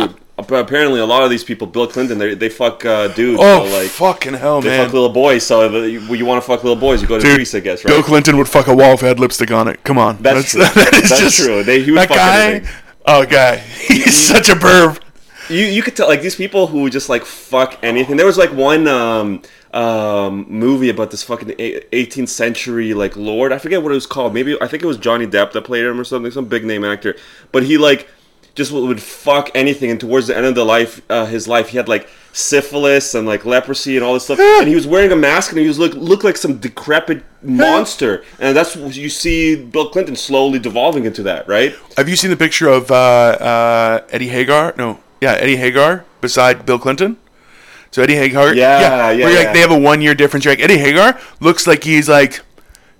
[0.00, 0.14] dude.
[0.36, 3.38] Apparently, a lot of these people, Bill Clinton, they, they fuck uh, dudes.
[3.40, 4.84] oh, so, like fucking hell, they man.
[4.84, 5.46] fuck little boys.
[5.46, 7.60] So the, you, you want to fuck little boys, you go to Dude, Greece, I
[7.60, 7.90] guess, right?
[7.90, 9.84] Bill Clinton would fuck a wall if it had lipstick on it.
[9.84, 10.60] Come on, That's true.
[10.74, 11.62] that is That's just true.
[11.62, 12.68] They- he would that fuck guy.
[13.06, 13.56] Oh, guy,
[13.88, 15.00] he's such a perv.
[15.48, 18.16] you you could tell like these people who just like fuck anything.
[18.16, 23.52] There was like one um um movie about this fucking 18th century like lord.
[23.52, 24.32] I forget what it was called.
[24.34, 26.84] Maybe I think it was Johnny Depp that played him or something, some big name
[26.84, 27.14] actor.
[27.52, 28.08] But he like
[28.54, 31.68] just would, would fuck anything and towards the end of the life uh, his life
[31.70, 35.12] he had like syphilis and like leprosy and all this stuff and he was wearing
[35.12, 39.08] a mask and he was look looked like some decrepit monster and that's what you
[39.08, 42.94] see Bill Clinton slowly devolving into that right Have you seen the picture of uh,
[42.94, 44.74] uh, Eddie Hagar?
[44.76, 47.16] No, yeah, Eddie Hagar beside Bill Clinton.
[47.90, 49.44] So Eddie Hagar, Yeah, yeah, where yeah.
[49.44, 50.44] like they have a one year difference.
[50.44, 52.40] You're like Eddie Hagar looks like he's like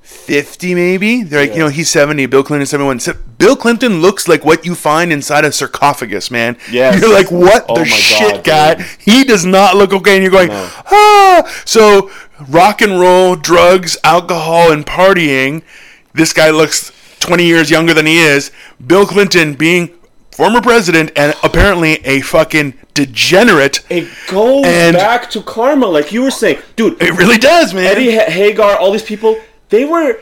[0.05, 1.23] fifty, maybe.
[1.23, 2.27] They're like, you know, he's seventy.
[2.27, 3.01] Bill Clinton seventy one.
[3.01, 6.57] So Bill Clinton looks like what you find inside a sarcophagus, man.
[6.71, 8.75] yeah You're like, what Oh the my shit, God, guy?
[8.75, 8.87] dude.
[8.99, 10.71] He does not look okay, and you're going, No.
[10.87, 11.63] ah.
[11.65, 12.11] So
[12.49, 15.63] rock and roll, drugs, alcohol, and partying.
[16.13, 18.51] This guy looks 20 years younger than he is.
[18.87, 19.91] Bill Clinton being
[20.31, 23.81] former president and apparently a fucking degenerate.
[23.91, 27.87] it goes And- back to karma like you were saying dude It really does, man.
[27.87, 29.37] Eddie Ha- Hagar, all these people,
[29.71, 30.19] They were.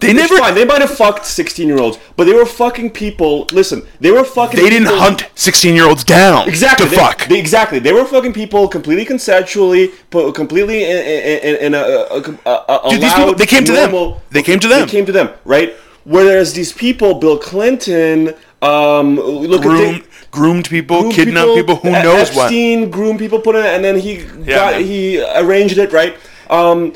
[0.00, 0.54] They never- Fine.
[0.54, 3.46] They might have fucked sixteen-year-olds, but they were fucking people.
[3.52, 4.58] Listen, they were fucking.
[4.62, 6.86] They didn't people- hunt 16 year olds down Exactly.
[6.86, 7.26] to they, fuck.
[7.26, 7.78] they- exactly.
[7.80, 12.90] They were fucking people completely consensually, but completely in, in, in a, a, a, a
[12.90, 14.14] Dude, these people- they came to them.
[14.30, 14.80] They came to them.
[14.86, 15.74] They came to them, right?
[16.04, 21.76] Whereas these people, Bill Clinton, um, look groomed, at the, groomed people, groomed kidnapped people,
[21.76, 22.44] who E- knows what.
[22.44, 24.84] Epstein groomed people, put it, and then he got, man.
[24.84, 26.16] he arranged it, right?
[26.48, 26.92] Um,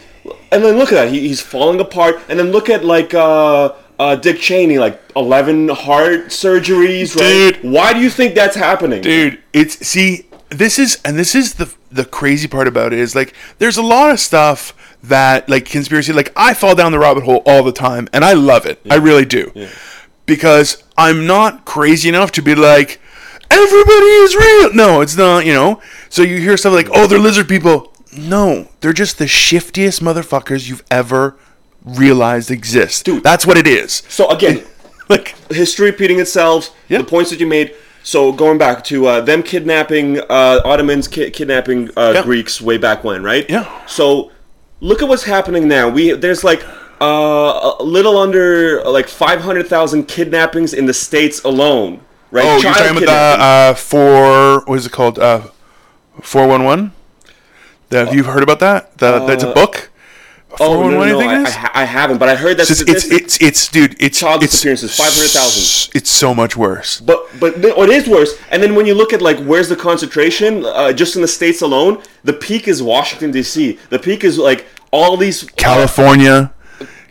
[0.52, 2.20] and then look at that, he, he's falling apart.
[2.28, 7.60] And then look at like uh, uh, Dick Cheney, like eleven heart surgeries, right?
[7.62, 7.72] Dude.
[7.72, 11.72] Why do you think that's happening, Dude, it's see, this is and this is the
[11.92, 16.12] the crazy part about it is like there's a lot of stuff that like conspiracy
[16.12, 18.80] like I fall down the rabbit hole all the time and I love it.
[18.90, 19.52] I really do.
[20.26, 23.00] Because I'm not crazy enough to be like
[23.50, 24.72] everybody is real.
[24.74, 25.82] No, it's not, you know.
[26.08, 30.68] So you hear stuff like, "Oh, they're lizard people." No, they're just the shiftiest motherfuckers
[30.68, 31.36] you've ever
[31.84, 33.04] realized exist.
[33.04, 33.22] Dude.
[33.22, 34.02] that's what it is.
[34.08, 34.64] So again,
[35.10, 36.70] Like history repeating itself.
[36.88, 36.98] Yeah.
[36.98, 37.74] The points that you made.
[38.04, 42.22] So going back to uh, them kidnapping uh, Ottomans, ki- kidnapping uh, Yeah.
[42.22, 43.44] Greeks way back when, right?
[43.50, 43.66] Yeah.
[43.86, 44.30] So
[44.80, 45.88] look at what's happening now.
[45.88, 46.62] We there's like
[47.00, 52.44] uh, a little under like five hundred thousand kidnappings in the states alone, right?
[52.46, 54.60] Oh, you're talking about the uh, four.
[54.66, 55.18] What is it called?
[55.18, 55.48] Uh,
[56.22, 56.92] four one one.
[57.90, 58.96] Have you heard about that?
[58.98, 59.90] The, that's a book.
[60.58, 61.00] Oh no, no.
[61.02, 63.94] I no, I, I, I haven't, but I heard that It's, it's it's it's dude.
[64.02, 65.92] It's Child it's disappearances, 500,000.
[65.94, 67.00] It's so much worse.
[67.00, 68.36] But but th- it is worse.
[68.50, 71.62] And then when you look at like where's the concentration, uh, just in the states
[71.62, 73.78] alone, the peak is Washington D.C.
[73.90, 76.52] The peak is like all these California.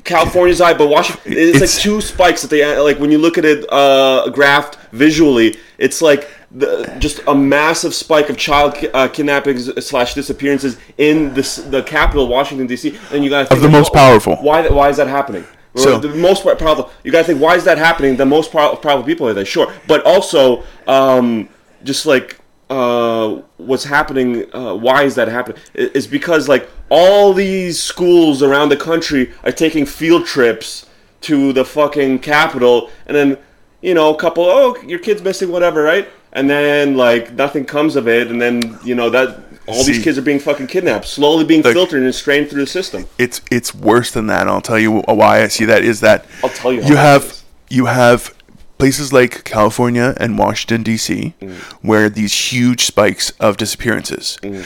[0.03, 3.19] California's high, but Washington it's, It's- like two spikes that they uh, like when you
[3.19, 5.55] look at it uh, graphed visually.
[5.77, 11.33] It's like the, just a massive spike of child ki- uh, kidnappings slash disappearances in
[11.33, 12.97] this, the capital, Washington D.C.
[13.11, 14.35] And you guys think the most powerful.
[14.37, 15.45] Why why is that happening?
[15.75, 16.89] So- the most powerful.
[17.03, 18.17] You got to think why is that happening?
[18.17, 21.49] The most powerful people are there, sure, but also um,
[21.83, 24.53] just like uh, what's happening.
[24.53, 25.61] Uh, why is that happening?
[25.75, 30.87] Is because like all these schools around the country are taking field trips
[31.21, 33.37] to the fucking capital, and then
[33.81, 34.45] you know a couple.
[34.45, 36.09] Oh, your kid's missing, whatever, right?
[36.39, 39.27] And then like nothing comes of it, and then you know that
[39.67, 39.91] all See.
[39.91, 43.05] these kids are being fucking kidnapped, slowly being Like- filtered and strained through the system.
[43.17, 44.41] It's it's worse than that.
[44.41, 47.41] And I'll tell you why I see that is that I'll tell you you have
[47.69, 48.33] you have
[48.77, 51.33] places like California and Washington D.C.
[51.41, 51.51] Mm.
[51.81, 54.37] where these huge spikes of disappearances.
[54.41, 54.65] Mm.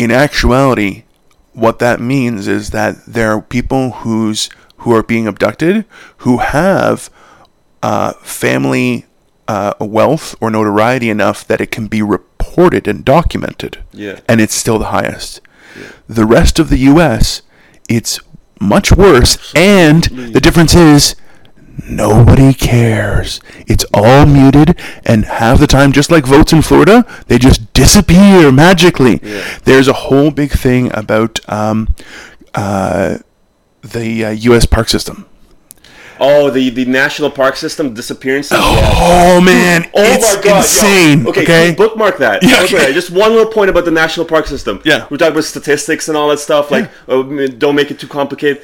[0.00, 1.04] In actuality,
[1.52, 5.84] what that means is that there are people who's who are being abducted
[6.18, 7.08] who have
[7.84, 9.06] uh, family
[9.48, 13.82] uh, wealth or notoriety enough that it can be reported and documented.
[13.92, 14.20] Yeah.
[14.28, 15.40] And it's still the highest.
[16.06, 17.42] The rest of the U.S.,
[17.88, 18.20] it's
[18.60, 19.52] much worse.
[19.54, 21.16] And the difference is
[21.88, 23.40] nobody cares.
[23.66, 28.50] It's all muted, and half the time, just like votes in Florida, they just disappear
[28.50, 29.16] magically.
[29.64, 31.94] There's a whole big thing about um,
[32.54, 33.18] uh,
[33.82, 34.66] the uh, U.S.
[34.66, 35.27] park system.
[36.20, 38.52] Oh, the the national park system disappearances.
[38.58, 38.90] Yeah.
[38.96, 40.50] Oh man, Oh it's my god!
[40.50, 40.56] yo.
[40.58, 41.26] insane.
[41.26, 42.42] Okay, okay, bookmark that.
[42.42, 42.92] Yeah, Bookmark okay.
[42.92, 44.80] Just one little point about the national park system.
[44.84, 45.06] Yeah.
[45.10, 46.70] we're talking about statistics and all that stuff.
[46.70, 47.22] Like, uh,
[47.58, 48.62] don't make it too complicated.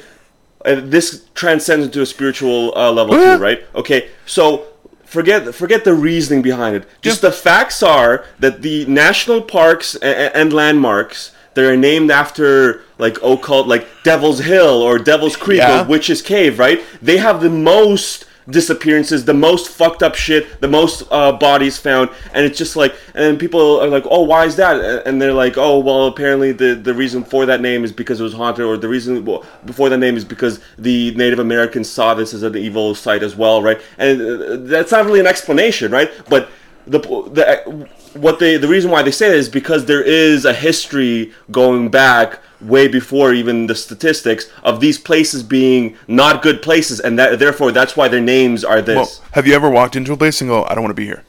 [0.63, 3.35] Uh, this transcends into a spiritual uh, level Oh, yeah.
[3.37, 3.59] too, right?
[3.75, 4.65] Okay, so
[5.05, 6.87] forget forget the reasoning behind it.
[7.01, 12.81] Just the facts are that the national parks and, and landmarks that are named after
[12.99, 15.81] like occult, like Devil's Hill or Devil's Creek Yeah.
[15.83, 16.81] or Witch's Cave, right?
[17.01, 22.11] They have the most disappearances, the most fucked up shit, the most uh, bodies found,
[22.31, 25.07] and it's just like, and then people are like, oh, why is that?
[25.07, 28.23] And they're like, oh, well, apparently the the reason for that name is because it
[28.23, 29.23] was haunted, or the reason
[29.65, 33.35] before that name is because the Native Americans saw this as an evil site as
[33.35, 33.81] well, right?
[33.97, 36.11] And uh, that's not really an explanation, right?
[36.29, 36.47] But
[36.87, 41.33] the the what they the reason why they say is because there is a history
[41.51, 47.19] going back way before even the statistics of these places being not good places and
[47.19, 50.17] that therefore that's why their names are Well, this have you ever walked into a
[50.17, 51.23] place and go, "I don't want to be here"?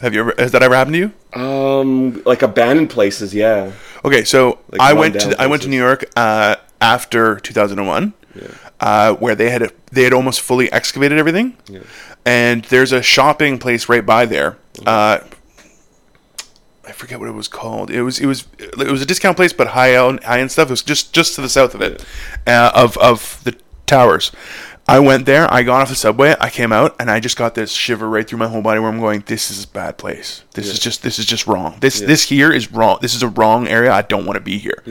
[0.00, 0.34] Have you ever?
[0.38, 1.12] Has that ever happened to you?
[1.40, 3.72] um like abandoned places yeah
[4.04, 5.68] Okay, so Like I went to I went to.
[5.68, 8.12] New York uh, after 2001,
[8.78, 11.56] uh, where they had they had almost fully excavated everything,
[12.24, 14.56] and there's a shopping place right by there.
[14.86, 15.20] Uh,
[16.86, 17.90] I forget what it was called.
[17.90, 20.68] It was it was it was a discount place, but high end high end stuff.
[20.68, 22.04] It was just just to the south of it,
[22.46, 23.56] uh, of of the
[23.86, 24.32] towers.
[24.86, 25.50] I went there.
[25.52, 26.36] I got off the subway.
[26.38, 28.90] I came out, and I just got this shiver right through my whole body, where
[28.90, 30.42] I'm going, "This is a bad place.
[30.52, 31.76] This is just this is just wrong.
[31.80, 32.98] This this here is wrong.
[33.00, 33.90] This is a wrong area.
[33.92, 34.82] I don't want to be here."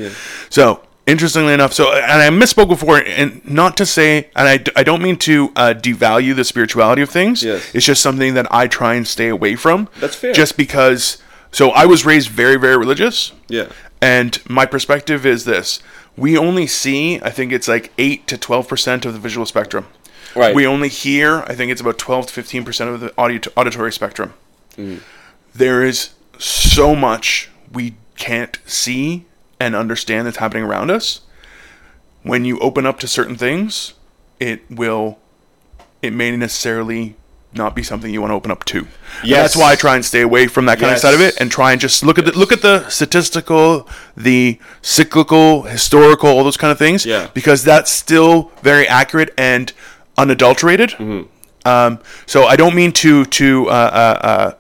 [0.50, 4.84] So interestingly enough, so and I misspoke before, and not to say, and I, I
[4.84, 7.44] don't mean to uh, devalue the spirituality of things.
[7.44, 7.74] Yes.
[7.74, 9.90] It's just something that I try and stay away from.
[10.00, 10.34] That's fair.
[10.34, 11.18] Just because,
[11.52, 13.34] so I was raised very, very religious.
[13.48, 13.70] Yeah.
[14.02, 15.82] And my perspective is this:
[16.16, 19.88] we only see, I think it's like eight to twelve percent of the visual spectrum.
[20.36, 20.56] Right.
[20.56, 23.92] We only hear, I think it's about twelve to fifteen percent of the audio auditory
[23.92, 24.34] spectrum.
[25.56, 29.26] There is so much we can't see
[29.64, 31.22] and understand that's happening around us.
[32.24, 33.94] When you open up to certain things,
[34.40, 35.20] it will,
[36.02, 37.16] it may necessarily
[37.54, 38.88] not be something you want to open up to.
[39.24, 41.04] Yeah, that's why I try and stay away from that kind Yes.
[41.04, 43.88] of side of it and try and just look at the look at the statistical,
[44.18, 47.06] the cyclical, historical, all those kind of things.
[47.06, 47.30] Yeah.
[47.34, 49.72] Because that's still very accurate and
[50.18, 50.92] unadulterated.
[50.92, 51.68] Mm-hmm.
[51.68, 54.52] Um, so I don't mean to to uh, uh, uh,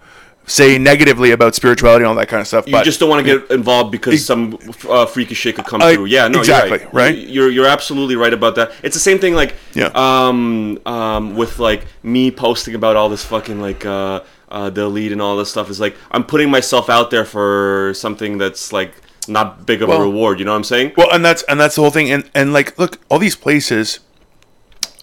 [0.45, 2.67] say negatively about spirituality and all that kind of stuff.
[2.67, 5.93] You just don't want to get involved because some uh, freaky shit could come Uh,
[5.93, 6.05] through.
[6.05, 6.93] Yeah, no, exactly, you're right.
[6.93, 7.17] right?
[7.17, 8.71] You're you're absolutely right about that.
[8.83, 9.89] It's the same thing like Yeah.
[9.93, 14.19] um um with like me posting about all this fucking like uh
[14.51, 17.93] uh the lead and all this stuff is like I'm putting myself out there for
[17.95, 18.91] something that's like
[19.29, 20.39] not big of Well- a reward.
[20.39, 20.91] You know what I'm saying?
[20.97, 22.11] Well, and that's and that's the whole thing.
[22.11, 24.01] And and like, look, all these places,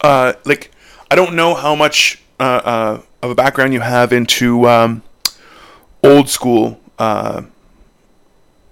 [0.03, 0.71] uh, like,
[1.11, 5.03] I don't know how much uh, uh, of a background you have into um,
[6.03, 7.43] old school uh,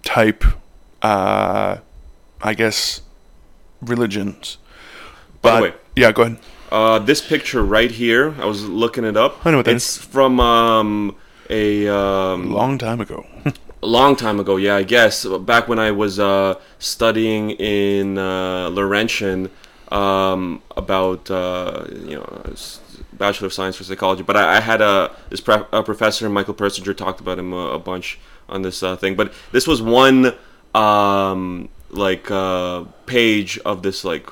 [0.03, 0.45] type,
[1.03, 1.79] uh,
[2.43, 3.03] I guess,
[3.81, 4.59] religions.
[5.43, 5.75] By the But way.
[5.97, 6.39] yeah, go ahead.
[6.71, 9.45] Uh, this picture right here, I was looking it up.
[9.47, 11.17] I know what that it's from um
[11.49, 13.27] a um Long time ago.
[13.83, 15.25] a long time ago, yeah, I guess.
[15.25, 19.51] Back when I was uh, studying in uh, Laurentian
[19.91, 22.43] um, about, uh, you know,
[23.19, 24.23] Bachelor of Science for Psychology.
[24.23, 27.73] But I, I had a, this pre- a professor, Michael Persinger, talked about him a,
[27.73, 29.15] a bunch on this uh, thing.
[29.17, 30.35] But this was one,
[30.75, 34.31] um, like, uh, page of this, like,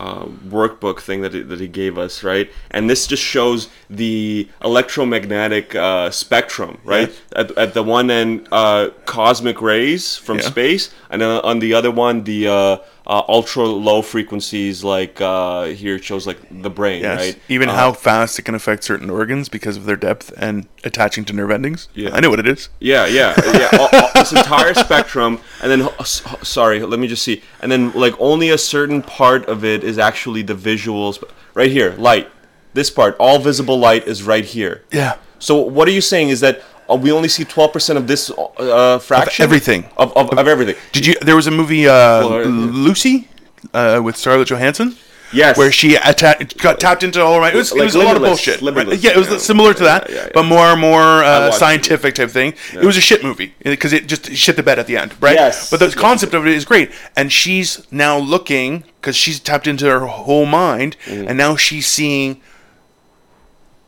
[0.00, 2.48] uh, workbook thing that he, that he gave us, right?
[2.70, 7.10] And this just shows the electromagnetic uh, spectrum, right?
[7.36, 10.44] At, at the one end, uh, cosmic rays from Yeah.
[10.54, 15.64] space, and then on the other one, the uh, uh, ultra low frequencies, like uh,
[15.64, 17.18] here it shows like the brain, Yes.
[17.18, 17.38] right?
[17.48, 21.32] Even how fast it can affect certain organs because of their depth and attaching to
[21.32, 21.88] nerve endings.
[21.94, 22.10] Yeah.
[22.14, 22.68] I know what it is.
[22.78, 23.68] Yeah, yeah, yeah.
[23.78, 26.04] all- this entire spectrum, and then oh,
[26.42, 29.98] sorry, let me just see, and then like only a certain part of it is
[29.98, 31.22] actually the visuals.
[31.52, 32.30] Right here, light.
[32.74, 34.84] This part, all visible light, is right here.
[34.92, 35.16] Yeah.
[35.40, 38.30] So what are you saying is that uh, we only see twelve percent of this
[38.30, 39.90] uh, fraction everything.
[39.96, 40.76] of, of, of everything?
[40.92, 41.14] Did you?
[41.20, 43.28] There was a movie, uh, uh, Lucy,
[43.74, 44.96] uh, with Scarlett Johansson.
[45.32, 45.56] Yes.
[45.56, 47.54] Where she atta- got tapped into all right.
[47.54, 48.60] It was, it was a lot of bullshit.
[48.60, 48.98] Right?
[48.98, 49.38] Yeah, it was yeah.
[49.38, 52.54] similar to that, Yeah, yeah, but more more uh, scientific type thing.
[52.72, 55.34] It was a shit movie because it just shit the bed at the end, right?
[55.36, 55.70] Yes.
[55.70, 59.86] But the concept of it is great, and she's now looking because she's tapped into
[59.86, 61.28] her whole mind, Mm-hmm.
[61.28, 62.40] and now she's seeing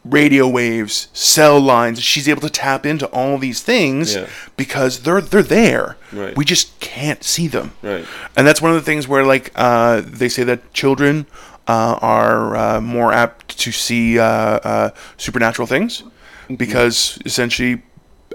[0.04, 2.02] radio waves, cell lines.
[2.02, 4.26] She's able to tap into all these things Yeah.
[4.56, 5.96] because they're they're there.
[6.12, 6.36] Right.
[6.36, 7.72] We just can't see them.
[7.82, 8.04] Right.
[8.36, 11.26] And that's one of the things where like uh, they say that children
[11.68, 16.02] uh, are uh, more apt to see uh, uh, supernatural things
[16.44, 16.56] Mm-hmm.
[16.56, 17.82] because essentially,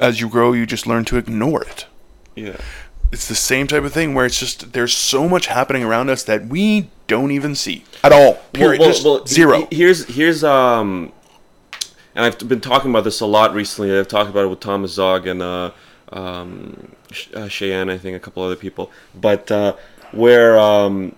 [0.02, 1.86] as you grow, you just learn to ignore it.
[2.38, 2.56] Yeah.
[3.12, 6.24] It's the same type of thing where it's just there's so much happening around us
[6.24, 8.36] that we don't even see at all.
[8.54, 8.80] Period.
[8.80, 9.68] Well, well, well, zero.
[9.70, 11.12] Here's here's um,
[12.18, 13.96] and I've been talking about this a lot recently.
[13.96, 15.70] I've talked about it with Thomas Zog and uh,
[16.12, 16.96] um,
[17.36, 18.92] uh, Cheyenne, I think, a couple other people.
[19.14, 19.76] But uh,
[20.14, 21.16] where um,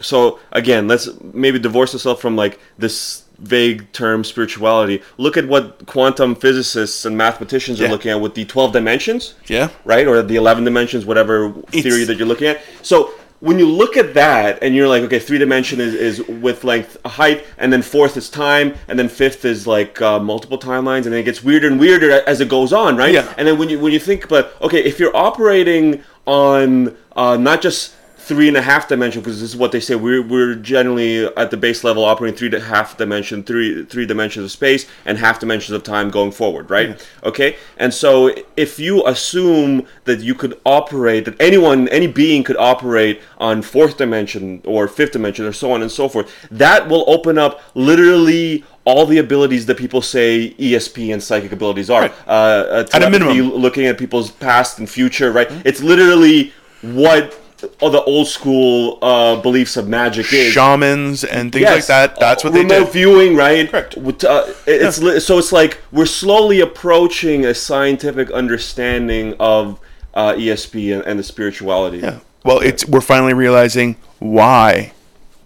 [0.00, 5.00] so again, let's maybe divorce ourselves from like this vague term spirituality.
[5.16, 9.68] Look at what quantum physicists and mathematicians are looking at with the twelve dimensions yeah.
[9.84, 10.08] right?
[10.08, 12.62] Or the 11 dimensions, whatever It's- theory that you're looking at.
[12.82, 16.62] So when you look at that and you're like, okay, three dimension is, is width,
[16.62, 21.06] length, height, and then fourth is time, and then fifth is like uh, multiple timelines,
[21.06, 23.12] and then it gets weirder and weirder as it goes on, right?
[23.12, 23.34] Yeah.
[23.36, 27.62] And then when you when you think, but okay, if you're operating on uh, not
[27.62, 31.26] just three and a half dimension because this is what they say we're, we're generally
[31.36, 35.18] at the base level operating three to half dimension three three dimensions of space and
[35.18, 40.34] half dimensions of time going forward right okay and so if you assume that you
[40.34, 45.52] could operate that anyone any being could operate on fourth dimension or fifth dimension or
[45.52, 50.02] so on and so forth that will open up literally all the abilities that people
[50.02, 52.02] say ESP and psychic abilities are.
[52.02, 52.14] Right.
[52.26, 53.52] Uh, uh, At a minimum.
[53.52, 55.46] looking at people's past and future, right?
[55.64, 57.40] It's literally what
[57.80, 60.52] all the old school uh, beliefs of magic is.
[60.52, 61.74] Shamans and things Yes.
[61.74, 62.20] like that.
[62.20, 62.92] That's what they Remote do.
[62.92, 63.68] viewing, right?
[63.70, 63.96] Correct.
[63.96, 69.78] Uh, it's li- so it's like we're slowly approaching a scientific understanding of
[70.14, 71.98] uh, ESP and, and the spirituality.
[71.98, 72.18] Yeah.
[72.44, 74.92] Well, it's we're finally realizing why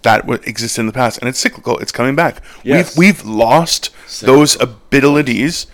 [0.02, 1.79] that existed in the past, and it's cyclical.
[1.79, 2.42] It's coming back.
[2.62, 2.96] Yes.
[2.96, 3.90] We've we've lost
[4.22, 5.66] those abilities,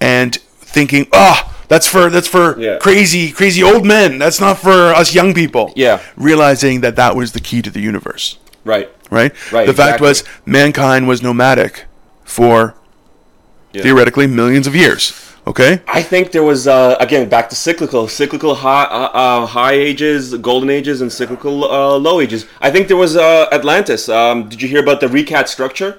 [0.00, 2.78] and thinking, ah, that's for that's for Yeah.
[2.78, 4.18] crazy crazy old men.
[4.18, 5.72] That's not for us young people.
[5.76, 5.98] Yeah.
[6.16, 8.38] realizing that that was the key to the universe.
[8.64, 8.88] Right.
[9.10, 9.32] Right.
[9.52, 11.84] Right, The fact was, mankind was nomadic
[12.24, 12.74] for
[13.72, 13.82] Yeah.
[13.82, 15.12] theoretically millions of years.
[15.46, 15.80] Okay.
[15.86, 20.34] I think there was uh, again back to cyclical, cyclical high uh, uh, high ages,
[20.36, 22.46] golden ages, and cyclical uh, low ages.
[22.62, 24.08] I think there was uh, Atlantis.
[24.08, 25.98] Um, did you hear about the Richat structure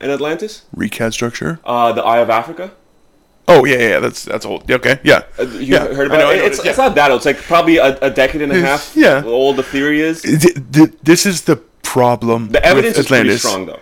[0.00, 0.62] in Atlantis?
[0.76, 1.60] Richat structure.
[1.64, 2.72] Uh, the Eye of Africa.
[3.50, 3.98] Oh yeah, yeah.
[4.00, 4.70] That's that's old.
[4.70, 4.98] Okay.
[5.02, 5.22] Yeah.
[5.38, 5.86] Uh, you yeah.
[5.88, 6.44] heard about know, it?
[6.44, 6.70] It's, yeah.
[6.70, 7.18] it's not that old.
[7.18, 8.92] It's like probably a, a decade and a half.
[8.96, 9.22] Yeah.
[9.24, 10.22] Old the theory is.
[10.22, 12.48] Th- th- this is the problem.
[12.50, 13.80] The evidence is pretty strong though.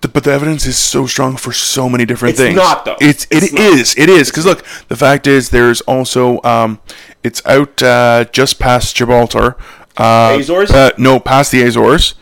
[0.00, 2.56] Th- But the evidence is so strong for so many different It's things.
[2.56, 2.96] not, though.
[3.00, 6.80] It's it It's is it is because look, the fact is there's also um,
[7.22, 9.56] it's out uh, just past Gibraltar.
[9.96, 10.70] Uh, Azores?
[10.70, 12.14] Uh, no, past the Azores.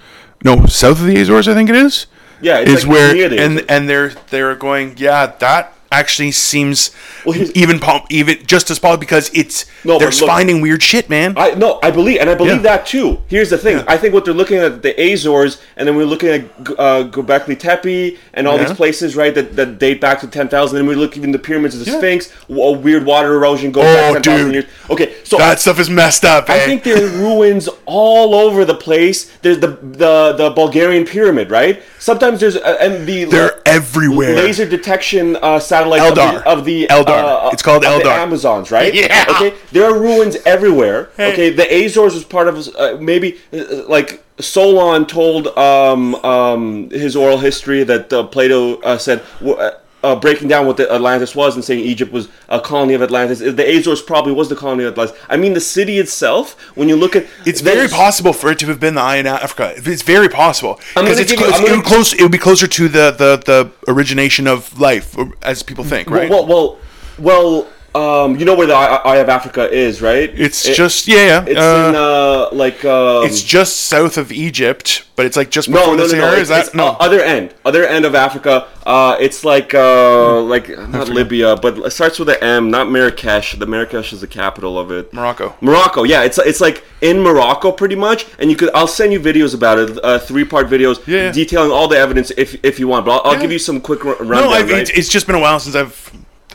[0.44, 2.06] No, south of the Azores, I think it is.
[2.40, 4.94] Yeah, it's is like where near the and and they're they're going.
[4.96, 6.90] Yeah, that actually seems
[7.24, 11.34] Well, even even just as possible because it's No, they're look- finding weird shit, man.
[11.36, 12.70] I no, I believe, and I believe Yeah.
[12.76, 13.18] that too.
[13.26, 16.28] Here's the thing: I think what they're looking at the Azores, and then we're looking
[16.28, 16.42] at
[16.78, 18.64] uh, Göbekli Tepe and all Yeah.
[18.64, 19.34] these places, right?
[19.34, 20.78] That, that date back to ten thousand.
[20.78, 21.98] And we look even the pyramids of the Yeah.
[21.98, 22.28] Sphinx.
[22.48, 24.64] w- weird water erosion goes Oh, back ten thousand years.
[24.90, 26.48] Okay, so that stuff is messed up.
[26.50, 26.66] I eh?
[26.66, 29.30] think there are ruins all over the place.
[29.42, 31.82] There's the the the Bulgarian pyramid, right?
[31.98, 34.34] Sometimes there's uh, and the they're everywhere.
[34.36, 36.36] laser detection uh, satellites LiDAR.
[36.36, 37.46] of the, of the LiDAR.
[37.46, 38.18] uh, It's called LiDAR.
[38.18, 38.92] Amazons, right?
[38.98, 39.24] Yeah.
[39.30, 41.10] Okay, there are ruins everywhere.
[41.18, 47.16] Okay, the Azores was part of uh, maybe uh, like Solon told um, um, his
[47.16, 49.22] oral history that uh, Plato uh, said.
[49.40, 49.58] w-
[50.00, 53.40] Uh, breaking down what the Atlantis was and saying Egypt was a colony of Atlantis.
[53.40, 55.16] The Azores probably was the colony of Atlantis.
[55.28, 56.54] I mean, the city itself.
[56.76, 59.26] When you look at, It's very possible for it to have been the eye in
[59.26, 59.72] Africa.
[59.76, 62.12] It's very possible because it's you- close, gonna- it would close.
[62.12, 66.30] It would be closer to the, the, the origination of life, as people think, right?
[66.30, 66.78] Well, well,
[67.18, 67.66] well.
[67.98, 70.30] Um, you know where the Eye of Africa is, right?
[70.46, 71.44] it's It- just yeah, yeah.
[71.52, 75.68] It's uh, in uh, like um, it's just south of Egypt, but it's like just
[75.68, 76.24] no, before no, the no, no.
[76.26, 76.40] Sahara.
[76.40, 76.88] It's, Is that no?
[76.90, 78.66] o- other end, other end of Africa.
[78.86, 82.70] Uh, it's like uh, like not Libya, but it starts with an M.
[82.70, 83.58] Not Marrakesh.
[83.58, 85.12] The Marrakesh is the capital of it.
[85.12, 85.54] Morocco.
[85.60, 89.20] Morocco, yeah, it's it's like in Morocco pretty much, and you could I'll send you
[89.20, 91.32] videos about it, uh, three part videos Yeah.
[91.32, 93.04] detailing all the evidence if if you want.
[93.06, 93.42] But I'll, I'll Yeah.
[93.42, 94.50] give you some quick ru- rundown.
[94.50, 94.88] No, I, right?
[94.98, 95.96] it's just been a while since I've.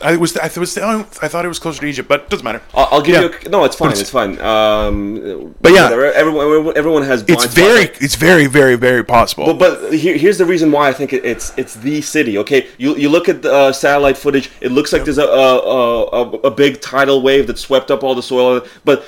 [0.04, 2.60] I was I was I thought it was closer to Egypt, but it doesn't matter.
[2.74, 3.22] I'll, I'll give Yeah.
[3.22, 3.30] you.
[3.46, 3.88] A, no, it's fine.
[3.88, 4.38] it's- It's, fine.
[4.40, 5.84] Um, But yeah.
[5.84, 7.22] whatever, everyone everyone has.
[7.22, 8.04] It's blind very spots.
[8.04, 9.46] it's very very very possible.
[9.54, 12.36] But, but here, here's the reason why I think it, it's it's the city.
[12.38, 14.50] Okay, you you look at the uh, satellite footage.
[14.60, 18.14] It looks like there's a a, a a big tidal wave that swept up all
[18.14, 18.60] the soil.
[18.84, 19.04] But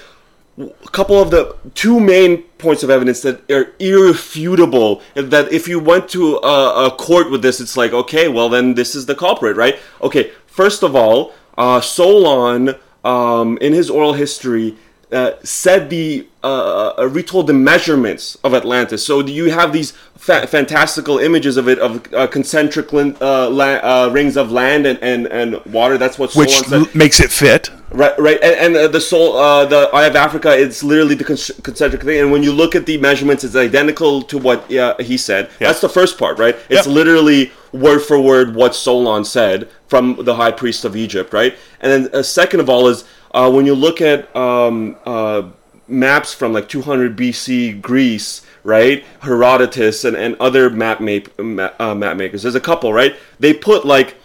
[0.59, 5.79] a couple of the two main points of evidence that are irrefutable that if you
[5.79, 9.15] went to a, a court with this, it's like okay, well then this is the
[9.15, 9.79] culprit, right?
[10.01, 14.77] Okay, first of all, uh, Solon um, in his oral history
[15.13, 19.05] uh, said the uh, uh, retold the measurements of Atlantis.
[19.07, 23.49] So do you have these fa- fantastical images of it of uh, concentric lin- uh,
[23.51, 25.97] la- uh, rings of land and, and, and water.
[25.99, 26.95] That's what which Solon said.
[26.95, 27.71] l- makes it fit.
[27.93, 31.25] Right, right, and, and uh, the soul, uh, the Eye of Africa, it's literally the
[31.25, 32.21] concentric thing.
[32.21, 35.51] And when you look at the measurements, it's identical to what uh, he said.
[35.61, 36.57] That's the first part, right?
[36.69, 36.95] It's Yep.
[36.95, 41.55] literally word for word what Solon said from the high priest of Egypt, right?
[41.81, 45.45] And then uh, second of all is uh, when you look at um, uh,
[45.87, 49.05] maps from like 200 BC Greece, right?
[49.21, 52.43] Herodotus and, and other map, map, ma- uh, map makers.
[52.43, 53.15] There's a couple, right?
[53.39, 54.17] They put like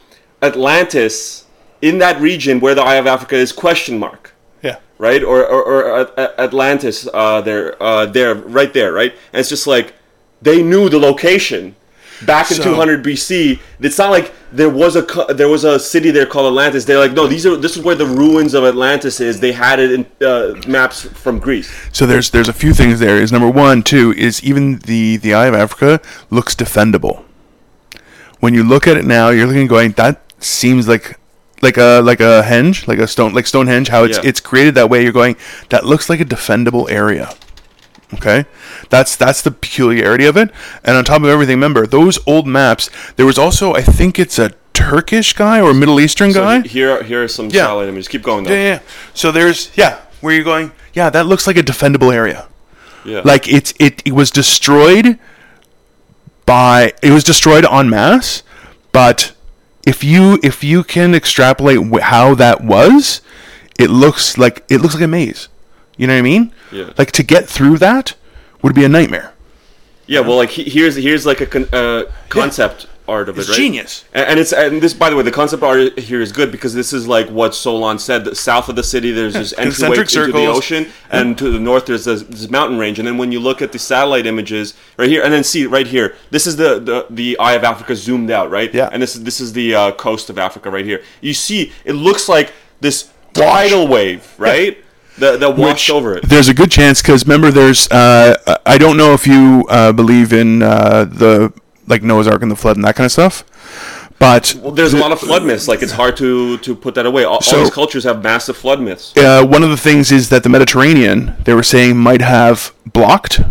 [0.41, 1.45] Atlantis
[1.81, 4.77] in that region where the Eye of Africa is question mark Yeah.
[4.97, 5.23] right?
[5.23, 9.13] Or or, or Atlantis, uh, there, uh, there, right there, right?
[9.33, 9.93] And it's just like
[10.41, 11.75] they knew the location
[12.25, 13.59] back in So- 200 BC.
[13.79, 16.85] It's not like there was a there was a city there called Atlantis.
[16.85, 19.39] They're like, no, these are this is where the ruins of Atlantis is.
[19.39, 21.69] They had it in uh, maps from Greece.
[21.91, 23.17] So there's there's a few things there.
[23.21, 27.23] Is number one, too, is even the the Eye of Africa looks defendable.
[28.39, 31.17] When you look at it now, you're looking going that seems like
[31.61, 33.89] like a like a henge, like a stone like Stonehenge.
[33.89, 34.29] How it's Yeah.
[34.29, 35.03] it's created that way.
[35.03, 35.35] You're going
[35.69, 37.33] that looks like a defendable area.
[38.15, 38.45] Okay,
[38.89, 40.49] that's that's the peculiarity of it.
[40.83, 42.89] And on top of everything, remember those old maps.
[43.15, 46.61] There was also I think it's a Turkish guy or Middle Eastern So guy.
[46.61, 47.63] he- here, here are some Yeah.
[47.65, 48.07] satellite images.
[48.09, 48.51] Keep going though.
[48.53, 48.79] Yeah, yeah.
[49.13, 50.71] So there's yeah, where you're going.
[50.93, 52.47] Yeah, that looks like a defendable area.
[53.05, 53.21] Yeah.
[53.23, 55.17] Like it's it, it was destroyed
[56.45, 58.43] by it was destroyed en masse,
[58.91, 59.31] but
[59.85, 63.21] if you if you can extrapolate how that was,
[63.79, 65.47] it looks like it looks like a maze.
[65.97, 66.53] You know what I mean?
[66.71, 66.91] Yeah.
[66.97, 68.15] like to get through that
[68.61, 69.33] would be a nightmare.
[70.07, 73.57] Yeah, well, like here's here's like a con- uh, concept art of It's it, right?
[73.57, 74.05] genius.
[74.13, 76.73] And, and it's and this, by the way, the concept art here is good because
[76.73, 78.25] this is like what Solon said.
[78.25, 81.85] That south of the city, there's this entryway into the ocean, and to the north,
[81.85, 82.97] there's this, this mountain range.
[82.99, 85.87] And then when you look at the satellite images right here, and then see right
[85.87, 88.73] here, this is the the, the eye of Africa zoomed out, right?
[88.73, 88.89] Yeah.
[88.91, 91.03] And this is this is the uh, coast of Africa right here.
[91.19, 94.83] You see, it looks like this tidal wave, right?
[95.17, 96.23] That that washed over it.
[96.23, 100.31] There's a good chance because remember, there's uh, I don't know if you uh, believe
[100.33, 101.53] in uh, the
[101.91, 103.43] like Noah's Ark and the flood and that kind of stuff,
[104.17, 105.67] but Well, there's a lot of flood myths.
[105.67, 107.23] Like it's hard to to put that away.
[107.23, 109.15] All, all these cultures have massive flood myths.
[109.17, 113.41] uh, one of the things is that the Mediterranean they were saying might have blocked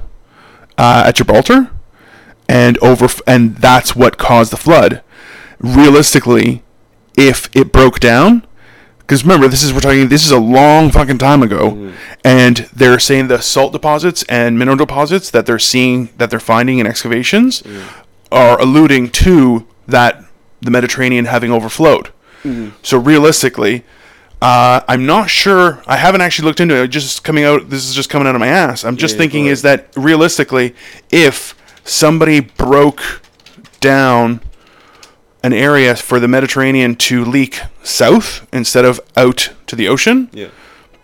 [0.78, 1.70] uh, at Gibraltar,
[2.48, 5.02] and over and that's what caused the flood.
[5.60, 6.62] Realistically,
[7.16, 8.46] if it broke down,
[9.00, 11.92] because remember this is we're talking this is a long fucking time ago,
[12.24, 16.78] and they're saying the salt deposits and mineral deposits that they're seeing that they're finding
[16.78, 17.62] in excavations
[18.32, 20.24] are alluding to that
[20.60, 22.10] the Mediterranean having overflowed.
[22.82, 23.84] So realistically,
[24.40, 25.82] uh, I'm not sure.
[25.86, 26.88] I haven't actually looked into it.
[26.88, 27.68] Just coming out.
[27.68, 28.82] This is just coming out of my ass.
[28.84, 30.74] I'm just Yeah, thinking is that realistically,
[31.10, 31.54] if
[31.84, 33.02] somebody broke
[33.80, 34.40] down
[35.42, 40.48] an area for the Mediterranean to leak south instead of out to the ocean, Yeah.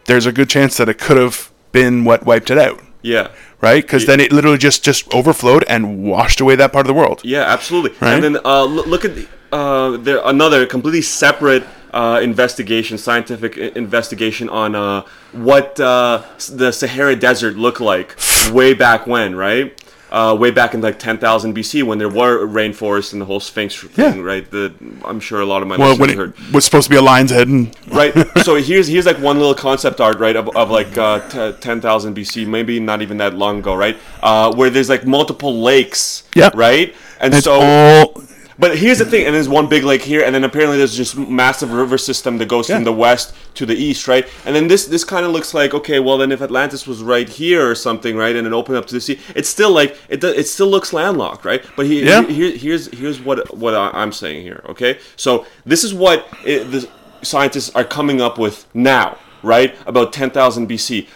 [0.07, 3.29] there's a good chance that it could have been what wiped it out, Yeah.
[3.61, 3.83] right?
[3.83, 7.21] Because then it literally just just overflowed and washed away that part of the world.
[7.25, 7.91] Yeah, absolutely.
[8.01, 8.15] Right?
[8.15, 13.57] And then uh, l- look at the, uh, there another completely separate uh, investigation, scientific
[13.57, 18.17] investigation on uh, what uh, the Sahara Desert looked like
[18.53, 19.73] way back when, right?
[20.09, 23.75] Uh, way back in like 10,000 BC when there were rainforests and the whole Sphinx
[23.83, 24.21] thing, Yeah.
[24.23, 24.49] right?
[24.49, 24.73] The,
[25.05, 26.55] I'm sure a lot of my Well, when listeners it heard.
[26.55, 29.55] was supposed to be a lion's head, and right so here's here's like one little
[29.55, 33.59] concept art right of, of like uh, t- 10,000 BC maybe not even that long
[33.59, 36.51] ago right uh, where there's like multiple lakes Yeah.
[36.55, 38.23] right and it's so all
[38.59, 41.17] but here's the thing and there's one big lake here and then apparently there's just
[41.17, 42.77] massive river system that goes Yeah.
[42.77, 45.75] from the west to the east right and then this this kind of looks like
[45.75, 48.87] okay well then if Atlantis was right here or something right and it opened up
[48.87, 52.23] to the sea it's still like it it still looks landlocked right but he, Yeah.
[52.27, 54.63] here, here's here's what what I'm saying here.
[54.69, 56.89] Okay, so this is what it, the
[57.23, 59.75] scientists are coming up with now, right?
[59.87, 61.09] About 10,000 BC.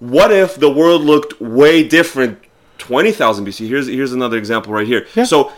[0.00, 2.38] What if the world looked way different
[2.78, 3.68] 20,000 BC?
[3.68, 5.06] Here's here's another example right here.
[5.14, 5.24] Yeah.
[5.24, 5.52] So.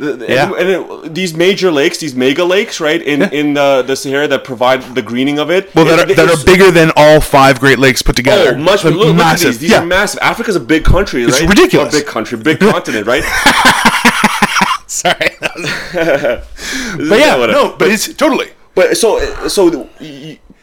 [0.00, 0.52] Yeah.
[0.54, 4.44] And it, these major lakes, these mega lakes, right in in the, the Sahara that
[4.44, 5.74] provide the greening of it.
[5.74, 8.54] well that it- are, that are bigger than all five Great Lakes put together.
[8.54, 9.48] Oh, much look, look massive.
[9.52, 9.58] these.
[9.58, 9.82] These yeah.
[9.82, 10.20] are massive.
[10.22, 11.48] Africa's a big country, right?
[11.48, 11.94] ridiculous.
[11.94, 13.24] Or big country, big continent, right?
[14.86, 18.48] Sorry, but yeah, no, but it's totally.
[18.74, 19.18] But so
[19.48, 19.84] so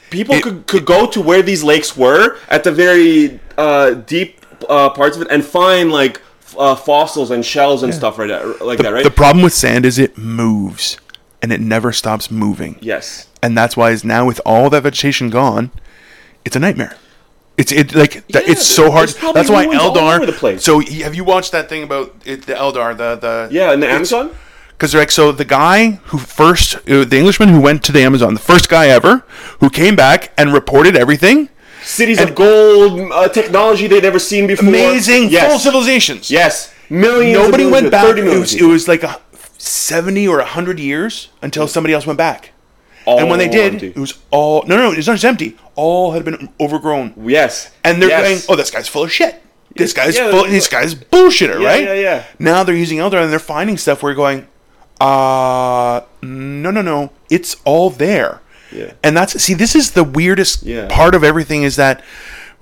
[0.09, 4.43] people It- could, could go to where these lakes were at the very uh, deep
[4.69, 6.21] uh, parts of it and find like
[6.57, 9.03] uh, fossils and shells and stuff right that, like that, right?
[9.03, 10.97] The problem with sand is it moves,
[11.41, 12.77] and it never stops moving.
[12.81, 13.27] yes.
[13.43, 15.69] and that's why is now with all that vegetation gone,
[16.43, 16.95] it's a nightmare.
[17.57, 19.13] It's it like Yeah, it's so hard.
[19.15, 20.25] probably That's why LiDAR.
[20.25, 20.63] the place.
[20.63, 22.95] So have you watched that thing about it, the LiDAR?
[22.95, 24.31] The the Yeah, in the Amazon.
[24.71, 28.01] because they're like so the guy who first uh, the Englishman who went to the
[28.01, 29.23] Amazon, the first guy ever
[29.61, 31.49] who came back and reported everything.
[31.85, 34.67] Cities of gold, uh, technology they'd never seen before.
[34.67, 35.49] Amazing, Yes.
[35.49, 36.29] full civilizations.
[36.31, 36.73] Yes.
[36.89, 37.37] Millions.
[37.37, 38.03] Nobody and went back.
[38.05, 39.19] 30 It was, it was like a
[39.57, 42.51] seventy or hundred years until somebody else went back.
[43.05, 43.87] All and when they did, empty.
[43.89, 45.55] it was all no, no, it's not just empty.
[45.75, 47.13] All had been overgrown.
[47.17, 47.71] yes.
[47.83, 48.23] and they're yes.
[48.23, 49.41] going, "Oh, this guy's full of shit.
[49.75, 50.45] This guy's yeah, full.
[50.45, 51.83] This guy's bullshitter, Yeah, right?
[51.83, 52.23] yeah, yeah.
[52.39, 54.47] Now they're using LiDAR and they're finding stuff where you're going,
[55.01, 58.41] uh, no, no, no, it's all there.
[58.75, 58.91] Yeah.
[59.03, 60.87] And that's see, this is the weirdest Yeah.
[60.89, 62.03] part of everything is that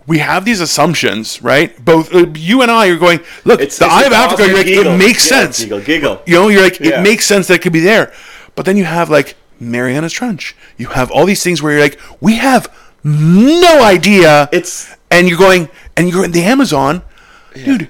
[0.05, 1.73] we have these assumptions, right?
[1.83, 4.45] Both uh, you and I are going, look, It's- the it's Eye of Africa.
[4.47, 4.93] You're like, giggle.
[4.93, 5.59] it makes Yeah, sense.
[5.61, 6.21] giggle, giggle.
[6.25, 6.99] You know, you're like, Yeah.
[6.99, 8.11] it makes sense that it could be there.
[8.55, 10.55] But then you have like Mariana's Trench.
[10.77, 12.67] You have all these things where you're like, we have
[13.03, 14.49] no idea.
[14.51, 17.03] It's- and you're going and you're in the Amazon,
[17.53, 17.87] dude.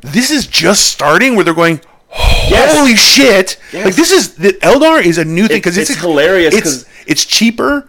[0.00, 1.80] This is just starting where they're going.
[2.48, 2.76] Yes.
[2.76, 3.56] Holy shit!
[3.72, 3.84] Yes.
[3.86, 6.62] Like this is the LiDAR is a new thing because It's- it's, it's hilarious It's
[6.62, 7.88] 'cause- it's cheaper.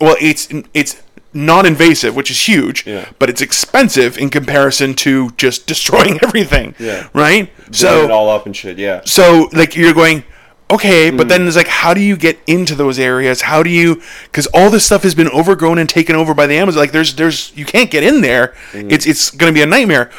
[0.00, 1.02] Well, it's it's
[1.32, 3.08] non-invasive, which is huge, Yeah.
[3.18, 6.74] but it's expensive in comparison to just destroying everything.
[6.78, 7.08] Yeah.
[7.12, 7.54] Right.
[7.56, 8.78] Blowing So it all up and shit.
[8.78, 9.02] Yeah.
[9.04, 10.24] so like you're going
[10.70, 11.16] okay Hmm.
[11.16, 14.46] but then it's like how do you get into those areas how do you because
[14.54, 17.50] all this stuff has been overgrown and taken over by the amazon like there's there's
[17.56, 18.88] you can't get in there Hmm.
[18.88, 20.10] it's it's gonna be a nightmare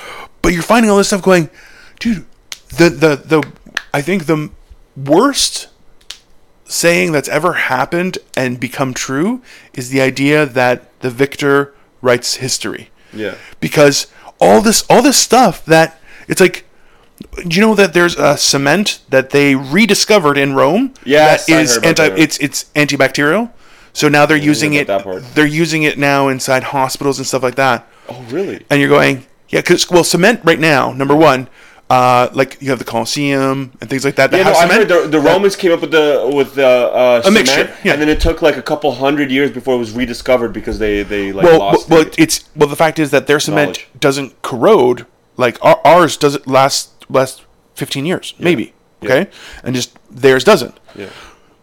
[0.42, 1.50] but you're finding all this stuff going
[2.02, 2.26] dude
[2.78, 3.52] the the the
[3.94, 4.50] i think the
[4.98, 5.70] worst
[6.72, 9.42] saying that's ever happened and become true
[9.74, 13.36] is the idea that the victor writes history Yeah.
[13.60, 14.08] Because
[14.40, 16.66] all this all this stuff that it's like
[17.48, 21.78] do you know that there's a cement that they rediscovered in Rome Yes, that is
[21.78, 22.18] anti that.
[22.20, 23.52] it's it's antibacterial.
[23.94, 25.36] So now they're using it about that part.
[25.36, 27.86] they're using it now inside hospitals and stuff like that.
[28.10, 28.66] Oh, really?
[28.70, 31.48] And you're going, yeah, because well, cement right now, number one,
[31.92, 34.32] uh, like you have the Colosseum and things like that.
[34.32, 37.22] that Yeah, no, I heard the, the Romans came up with the with the uh,
[37.22, 37.94] cement, mixture, yeah.
[37.94, 41.04] and then it took like a couple hundred years before it was rediscovered because they
[41.04, 41.90] they like well, lost.
[41.90, 42.70] well, the- it's well.
[42.70, 43.90] The fact is that their cement Knowledge.
[44.00, 45.06] doesn't corrode
[45.38, 47.44] like our, ours doesn't last last
[47.76, 48.74] fifteen years, maybe.
[49.04, 49.30] Okay,
[49.64, 50.80] and just theirs doesn't.
[50.96, 51.10] yeah.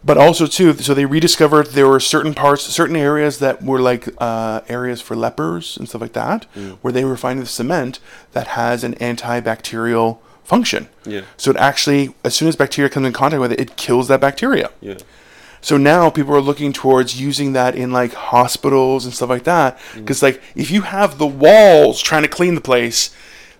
[0.03, 4.07] But also too, so they rediscovered there were certain parts, certain areas that were like
[4.17, 6.77] uh, areas for lepers and stuff like that, Mm.
[6.81, 7.99] where they were finding the cement
[8.31, 10.87] that has an antibacterial function.
[11.05, 11.21] Yeah.
[11.37, 14.21] So it actually, as soon as bacteria comes in contact with it, it kills that
[14.21, 14.71] bacteria.
[14.81, 14.97] Yeah.
[15.61, 19.77] So now people are looking towards using that in like hospitals and stuff like that.
[19.93, 19.99] Mm.
[20.01, 23.13] Because like if you have the walls trying to clean the place,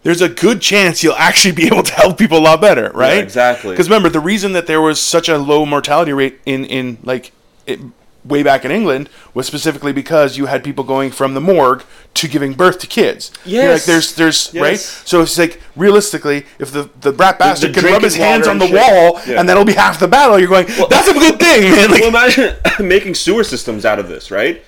[0.04, 3.18] there's a good chance you'll actually be able to help people a lot better, right?
[3.24, 3.72] exactly.
[3.72, 7.32] Because remember the reason that there was such a low mortality rate in in like
[7.68, 7.80] it,
[8.26, 11.84] way back in England was specifically because you had people going from the morgue
[12.14, 13.32] to giving birth to kids.
[13.46, 13.86] You're like Yes.
[13.86, 14.78] there's there's right.
[14.80, 18.68] So it's like realistically, if the the brat bastard can rub his hands on the
[18.68, 18.76] shit.
[18.76, 19.40] wall Yeah.
[19.40, 20.68] and that'll be half the battle, you're going.
[20.90, 21.90] That's a good thing, man.
[21.92, 22.56] Like, well, imagine
[22.88, 24.64] making sewer systems out of this, right?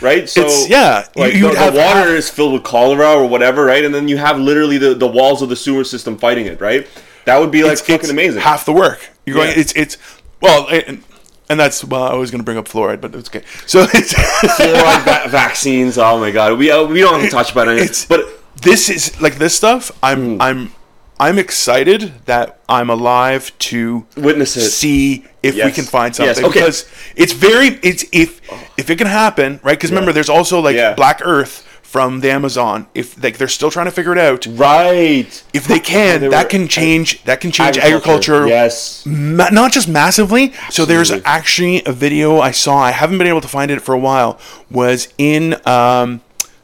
[0.00, 0.28] Right.
[0.28, 3.64] So It's- yeah, like you'd the, the water half- is filled with cholera or whatever,
[3.64, 3.84] right?
[3.84, 6.86] And then you have literally the, the walls of the sewer system fighting it, right?
[7.24, 8.40] That would be like it's, fucking it's amazing.
[8.42, 9.08] Half the work.
[9.24, 9.48] You're going.
[9.50, 9.58] Yeah.
[9.60, 9.96] It's it's
[10.40, 11.02] well, and,
[11.48, 12.04] and that's well.
[12.04, 13.42] I was going to bring up fluoride, but it's okay.
[13.66, 14.12] So it's
[14.58, 15.98] Fluoride va- vaccines.
[15.98, 18.06] Oh my god, we uh, we don't have to touch about it.
[18.08, 18.20] But
[18.62, 19.90] this is like this stuff.
[20.02, 20.42] I'm Hmm.
[20.42, 20.72] I'm
[21.18, 24.70] I'm excited that I'm alive to Witness it.
[24.70, 26.60] see if we can find Yes, something okay.
[26.60, 28.40] because it's very it's if
[28.78, 30.94] if it can happen right because remember there's also like Yeah.
[30.94, 35.42] Black Earth from the Amazon if like they're still trying to figure it out right.
[35.54, 39.06] if they can they that can change that can change agriculture Yes.
[39.06, 40.52] Ma- not just massively.
[40.70, 42.76] So there's actually a video I saw.
[42.78, 44.38] I haven't been able to find it for a while.
[44.70, 46.20] Was in um,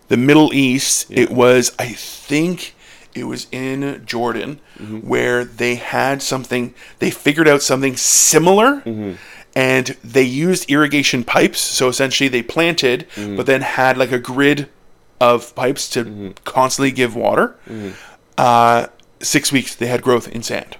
[0.09, 1.07] the Middle East.
[1.11, 2.75] It was, I think,
[3.15, 5.07] it was in Jordan, Mm-hmm.
[5.09, 6.75] where they had something.
[6.99, 8.81] They figured out something similar.
[8.81, 9.13] Mm-hmm.
[9.55, 11.61] And they used irrigation pipes.
[11.61, 13.37] So essentially, they planted, Mm-hmm.
[13.37, 14.69] but then had like a grid
[15.21, 17.55] of pipes to constantly give water.
[18.39, 18.87] Uh,
[19.21, 20.77] six weeks, they had growth in sand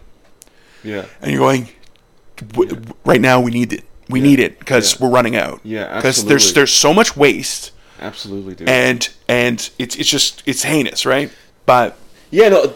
[0.83, 1.05] Yeah.
[1.21, 1.69] and you're going
[2.49, 5.07] w- w- right now we need it we need it because Yeah.
[5.07, 7.71] we're running out Yeah, because there's there's so much waste
[8.01, 8.69] Absolutely, dude.
[8.69, 11.31] and and it's it's just it's heinous right
[11.67, 11.97] but
[12.33, 12.75] Yeah, no.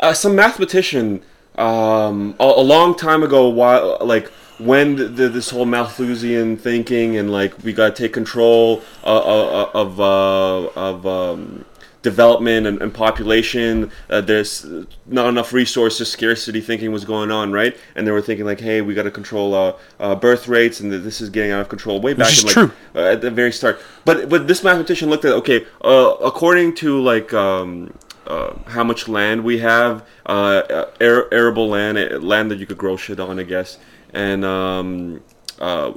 [0.00, 1.22] Uh, some mathematician
[1.56, 4.28] um, a, a long time ago, while like
[4.58, 9.16] when the, the, this whole Malthusian thinking and like we got to take control uh,
[9.16, 11.64] uh, of uh, of um,
[12.02, 13.90] development and, and population.
[14.08, 14.64] Uh, there's
[15.06, 17.76] not enough resources, scarcity thinking was going on, right?
[17.96, 20.92] And they were thinking like, hey, we got to control uh, uh, birth rates, and
[20.92, 22.00] this is getting out of control.
[22.00, 22.72] Way back in like true.
[22.94, 23.80] uh, at the very start.
[24.04, 27.92] But but this mathematician looked at okay, uh, according to like um,
[28.32, 32.66] uh, how much land we have, uh, uh, ar- arable land, uh, land that you
[32.66, 33.78] could grow shit on, I guess,
[34.14, 35.22] and um,
[35.60, 35.92] uh,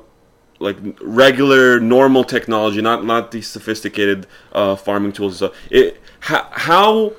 [0.59, 5.53] like regular normal technology, not not these sophisticated uh, farming tools stuff.
[5.69, 7.13] It how, how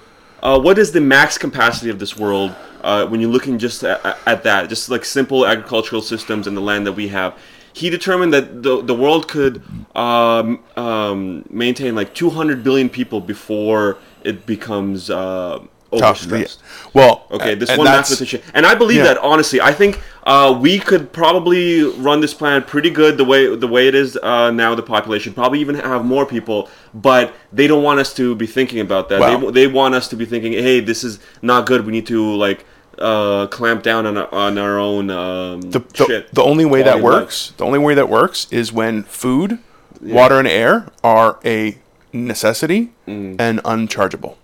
[0.60, 4.68] what is the max capacity of this world when you're looking just at, at that,
[4.68, 7.38] just like simple agricultural systems and the land that we have?
[7.72, 9.62] He determined that the, the world could
[9.94, 15.60] um, um, maintain like 200 billion people before it becomes uh,
[15.98, 16.58] tough overstressed.
[16.92, 19.14] well Okay, this one mathematician, and I believe Yeah.
[19.14, 19.60] that honestly.
[19.60, 23.86] I think uh, we could probably run this plan pretty good the way the way
[23.88, 24.74] it is uh, now.
[24.74, 28.80] The population probably even have more people, but they don't want us to be thinking
[28.80, 29.20] about that.
[29.20, 31.86] They, they want us to be thinking, hey, this is not good.
[31.86, 32.64] We need to like
[32.98, 36.34] uh, clamp down on our, on our own um, the, the, shit.
[36.34, 37.20] the only way that of life.
[37.20, 39.58] works the only way that works is when food
[40.00, 41.78] water and air are a
[42.24, 43.36] necessity Mm.
[43.38, 44.36] and unchargeable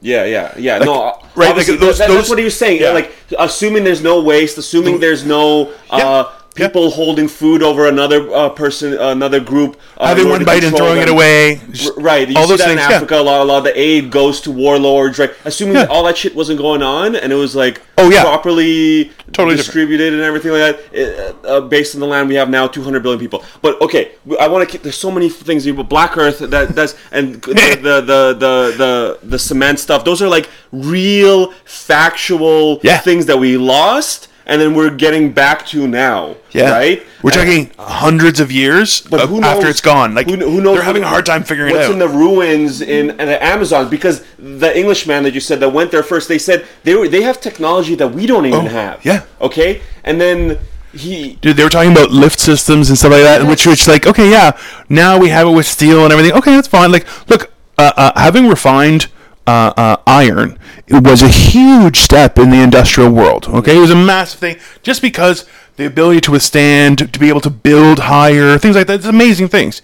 [0.00, 0.78] Yeah, yeah, yeah.
[0.78, 2.80] no, uh, right, like those- that- those- that's what he was saying.
[2.82, 2.90] yeah.
[2.92, 6.24] Like, assuming there's no waste, assuming there's no uh, Yeah,
[6.56, 6.66] yeah.
[6.68, 11.00] people holding food over another uh, person, another group, uh, having one bite and throwing
[11.00, 12.96] it away R- Right, you all see those that in things yeah.
[12.96, 13.16] Africa.
[13.18, 15.18] A lot, a lot of the aid goes to warlords.
[15.18, 18.22] Right, assuming that all that shit wasn't going on, and it was like Oh, yeah.
[18.22, 19.56] properly Totally different.
[19.58, 21.34] distributed and everything like that.
[21.44, 23.44] Uh, uh, based on the land we have now, 200 billion people.
[23.62, 24.82] But okay, I want to keep.
[24.82, 25.64] There's so many things.
[25.70, 30.04] But Black Earth, that that's and the the, the the the the cement stuff.
[30.04, 32.98] Those are like real factual Yeah.
[32.98, 34.28] things that we lost.
[34.46, 36.36] And then we're getting back to now.
[36.52, 36.70] Yeah.
[36.70, 37.02] Right.
[37.22, 40.14] We're And- talking hundreds of years but of- who after it's gone.
[40.14, 40.74] Like who, who knows?
[40.76, 41.98] they're having a hard time figuring what's it out.
[41.98, 45.70] What's in the ruins in, in the Amazon because the Englishman that you said that
[45.70, 48.68] went there first, they said they were they have technology that we don't even Oh,
[48.68, 49.04] have.
[49.04, 49.22] yeah.
[49.40, 50.58] Okay, and then
[50.92, 51.36] he.
[51.40, 54.30] Dude, they were talking about lift systems and stuff like that, which which like okay,
[54.30, 54.56] yeah,
[54.88, 56.32] now we have it with steel and everything.
[56.38, 56.92] Okay, that's fine.
[56.92, 59.08] Like, look, uh, uh, having refined
[59.46, 63.46] uh, uh, iron it was a huge step in the industrial world.
[63.48, 67.40] Okay, it was a massive thing just because the ability to withstand, to be able
[67.40, 68.96] to build higher, things like that.
[68.96, 69.82] It's amazing things.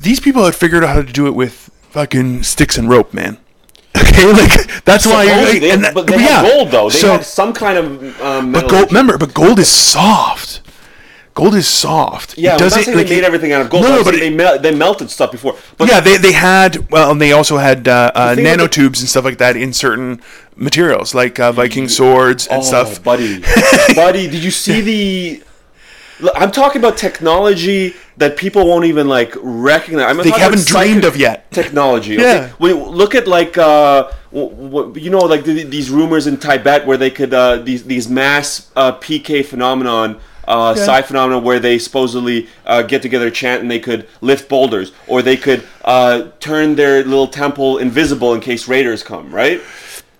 [0.00, 3.38] These people had figured out how to do it with fucking sticks and rope, man.
[3.98, 6.42] Okay, like that's why you're like, they, and that- but they yeah.
[6.42, 6.88] had gold though.
[6.90, 10.60] They So- had some kind of um, but gold, remember, but gold is soft.
[11.38, 12.36] Gold is soft.
[12.36, 13.84] Yeah, it I'm not doesn't saying like they made everything out of gold.
[13.84, 15.56] No, No, but they mel- they melted stuff before.
[15.76, 18.98] But yeah, they, they had well, and they also had uh, uh, with the- nanotubes
[19.00, 20.20] and stuff like that in certain
[20.56, 23.02] materials, like uh, Viking swords and oh, stuff.
[23.04, 23.40] buddy,
[23.94, 25.42] buddy, did you see the?
[26.34, 30.10] I'm talking about technology that people won't even like recognize.
[30.10, 31.48] I'm They haven't dreamed of yet.
[31.52, 32.14] Technology.
[32.14, 32.24] Okay?
[32.24, 32.52] Yeah.
[32.58, 37.10] We look at like uh, you know, like the, these rumors in Tibet where they
[37.10, 40.20] could uh, these these mass uh, PK phenomenon.
[40.48, 40.84] Uh, Yeah.
[40.84, 45.20] psi phenomena where they supposedly uh, get together, chant, and they could lift boulders, or
[45.22, 49.60] they could uh, turn their little temple invisible in case raiders come, right?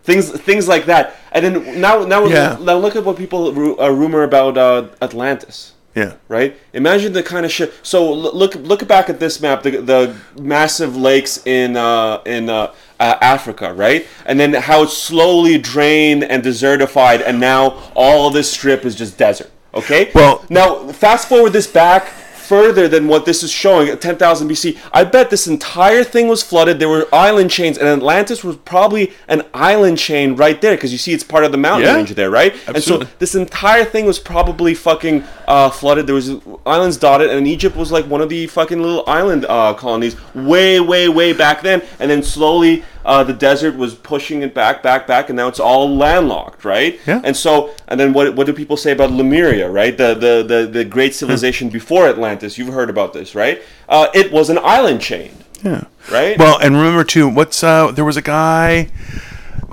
[0.04, 1.16] Things, things like that.
[1.32, 2.56] And then now, now, Yeah.
[2.60, 6.56] now look at what people ru- uh, rumor about uh, Atlantis Yeah, right?
[6.72, 7.72] Imagine the kind of shit.
[7.82, 10.14] So look look back at this map, the, the
[10.56, 14.06] massive lakes in uh, in uh, uh, Africa, right?
[14.28, 17.62] And then how it's slowly drained and desertified, and now
[17.96, 19.50] all this strip is just desert.
[19.74, 20.10] Okay.
[20.14, 22.08] Well- now fast forward this back
[22.48, 24.78] further than what this is showing at 10,000 BC.
[24.90, 26.78] I bet this entire thing was flooded.
[26.78, 30.96] There were island chains, and Atlantis was probably an island chain right there because you
[30.96, 31.96] see it's part of the mountain Yeah.
[31.96, 32.54] range there, right?
[32.66, 33.04] Absolutely.
[33.04, 36.06] And so this entire thing was probably fucking uh, flooded.
[36.06, 39.74] There was islands dotted, and Egypt was like one of the fucking little island uh,
[39.74, 41.82] colonies way, way, way back then.
[42.00, 45.58] And then slowly, uh, the desert was pushing it back, back, back, and now it's
[45.58, 47.00] all landlocked, right?
[47.06, 47.22] Yeah.
[47.24, 48.36] And so, and then what?
[48.36, 49.96] What do people say about Lemuria, right?
[49.96, 52.58] The the the, the great civilization before Atlantis.
[52.58, 53.62] You've heard about this, right?
[53.88, 55.32] Uh, it was an island chain,
[55.64, 55.84] yeah.
[56.12, 56.38] right?
[56.38, 57.92] Well, and remember too, what's uh?
[57.92, 58.90] There was a guy,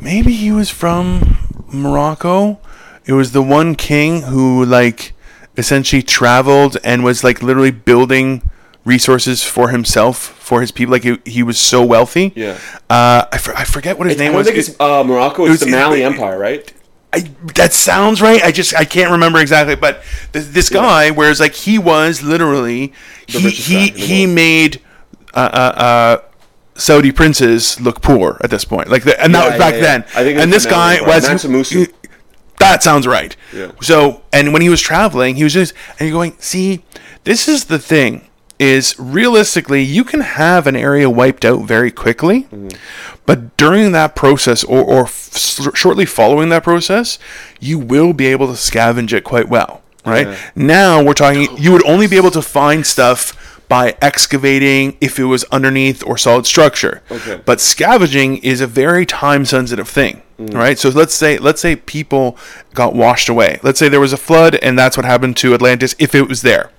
[0.01, 1.37] maybe he was from
[1.73, 2.59] Morocco.
[3.05, 5.11] It was the one king who like
[5.57, 8.49] essentially traveled and was like literally building
[8.85, 10.91] resources for himself for his people.
[10.93, 12.31] Like he, he was so wealthy.
[12.35, 12.59] Yeah.
[12.89, 14.47] Uh, I, for, I forget what his I name don't was.
[14.47, 15.43] think it's uh, Morocco.
[15.43, 16.71] It's was- the Mali Empire, right?
[17.13, 17.19] I,
[17.55, 18.43] that sounds right.
[18.43, 20.01] I just I can't remember exactly, but
[20.33, 22.91] th- this guy, whereas like he was literally
[23.25, 24.35] he richest guy he, in the he world.
[24.35, 24.81] made
[25.33, 26.17] uh, uh, uh,
[26.75, 29.79] Saudi princes look poor at this point, like the, and that Yeah, was back yeah,
[29.79, 29.85] yeah.
[29.85, 30.01] then.
[30.13, 31.15] I think and it's this the Mali guy Empire.
[31.15, 31.87] was Mansa Musa.
[32.59, 33.33] that sounds right.
[33.53, 33.71] Yeah.
[33.81, 36.83] So, and when he was traveling, he was just, and you're going, see,
[37.23, 38.27] this is the thing,
[38.59, 42.69] is realistically, you can have an area wiped out very quickly, Mm-hmm.
[43.25, 47.19] but during that process, or, or f- shortly following that process,
[47.59, 50.27] you will be able to scavenge it quite well, right?
[50.27, 50.37] Yeah.
[50.55, 55.23] Now we're talking, you would only be able to find stuff by excavating if it
[55.25, 57.01] was underneath or solid structure.
[57.11, 57.41] Okay.
[57.45, 60.77] But scavenging is a very time sensitive thing, right?
[60.77, 62.37] So let's say let's say people
[62.75, 63.59] got washed away.
[63.63, 66.43] Let's say there was a flood and that's what happened to Atlantis if it was
[66.43, 66.69] there.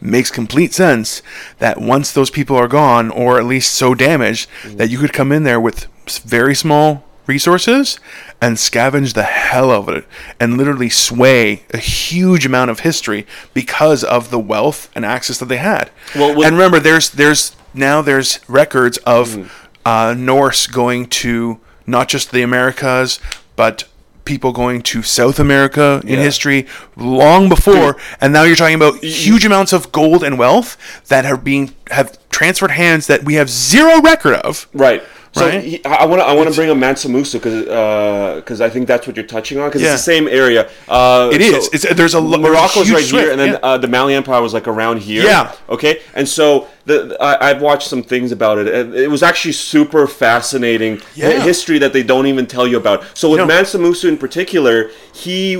[0.00, 1.22] Makes complete sense
[1.58, 5.32] that once those people are gone or at least so damaged that you could come
[5.32, 5.86] in there with
[6.24, 8.00] very small resources
[8.40, 10.04] and scavenge the hell out of it
[10.40, 15.46] and literally sway a huge amount of history because of the wealth and access that
[15.46, 15.90] they had.
[16.14, 22.32] Well, and remember, there's there's now there's records of uh, Norse going to not just
[22.32, 23.20] the Americas,
[23.56, 23.84] but
[24.28, 26.24] people going to South America in Yeah.
[26.24, 26.66] history
[26.96, 30.76] long before, and now you're talking about huge amounts of gold and wealth
[31.08, 34.68] that are being have transferred hands that we have zero record of.
[34.74, 35.02] Right.
[35.38, 35.62] So Right?
[35.62, 39.06] he, I want to I want to bring up Mansa Musa because I think that's
[39.06, 39.92] what you're touching on because Yeah.
[39.94, 40.68] it's the same area.
[40.88, 41.68] Uh, It is.
[41.72, 43.58] It's- there's a Morocco's right switch, here, and then yeah.
[43.68, 45.24] uh, the Mali Empire was like around here.
[45.24, 45.52] Yeah.
[45.68, 46.00] Okay.
[46.14, 50.06] And so the I, I've watched some things about it, and it was actually super
[50.06, 51.40] fascinating Yeah.
[51.42, 53.04] history that they don't even tell you about.
[53.14, 53.46] So with No.
[53.46, 55.54] Mansa Musa in particular, he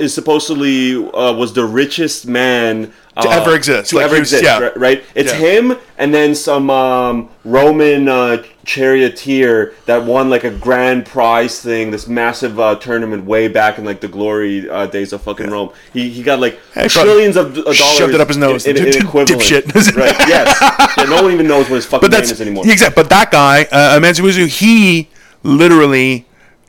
[0.00, 2.92] is supposedly uh, was the richest man.
[3.20, 3.90] To uh, ever exist.
[3.90, 4.58] To Like, ever exist, yeah.
[4.58, 4.76] right?
[4.76, 5.04] right?
[5.14, 5.38] It's Yeah.
[5.38, 11.90] him and then some um, Roman uh, charioteer that won like a grand prize thing,
[11.90, 15.72] this massive uh, tournament way back in like the glory uh, days of fucking Rome.
[15.92, 17.76] He, he got like Hey, trillions of d- dollars.
[17.76, 18.66] shoved it up his nose.
[18.66, 19.28] In, in, in equivalent.
[19.42, 19.66] Dipshit.
[19.96, 20.14] right?
[20.28, 20.94] Yes.
[20.96, 22.64] Yeah, no one even knows what his fucking But name is anymore.
[22.70, 22.94] exact.
[22.96, 25.08] But that guy, uh, Musa, he
[25.42, 26.26] literally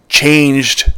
[0.09, 0.91] changed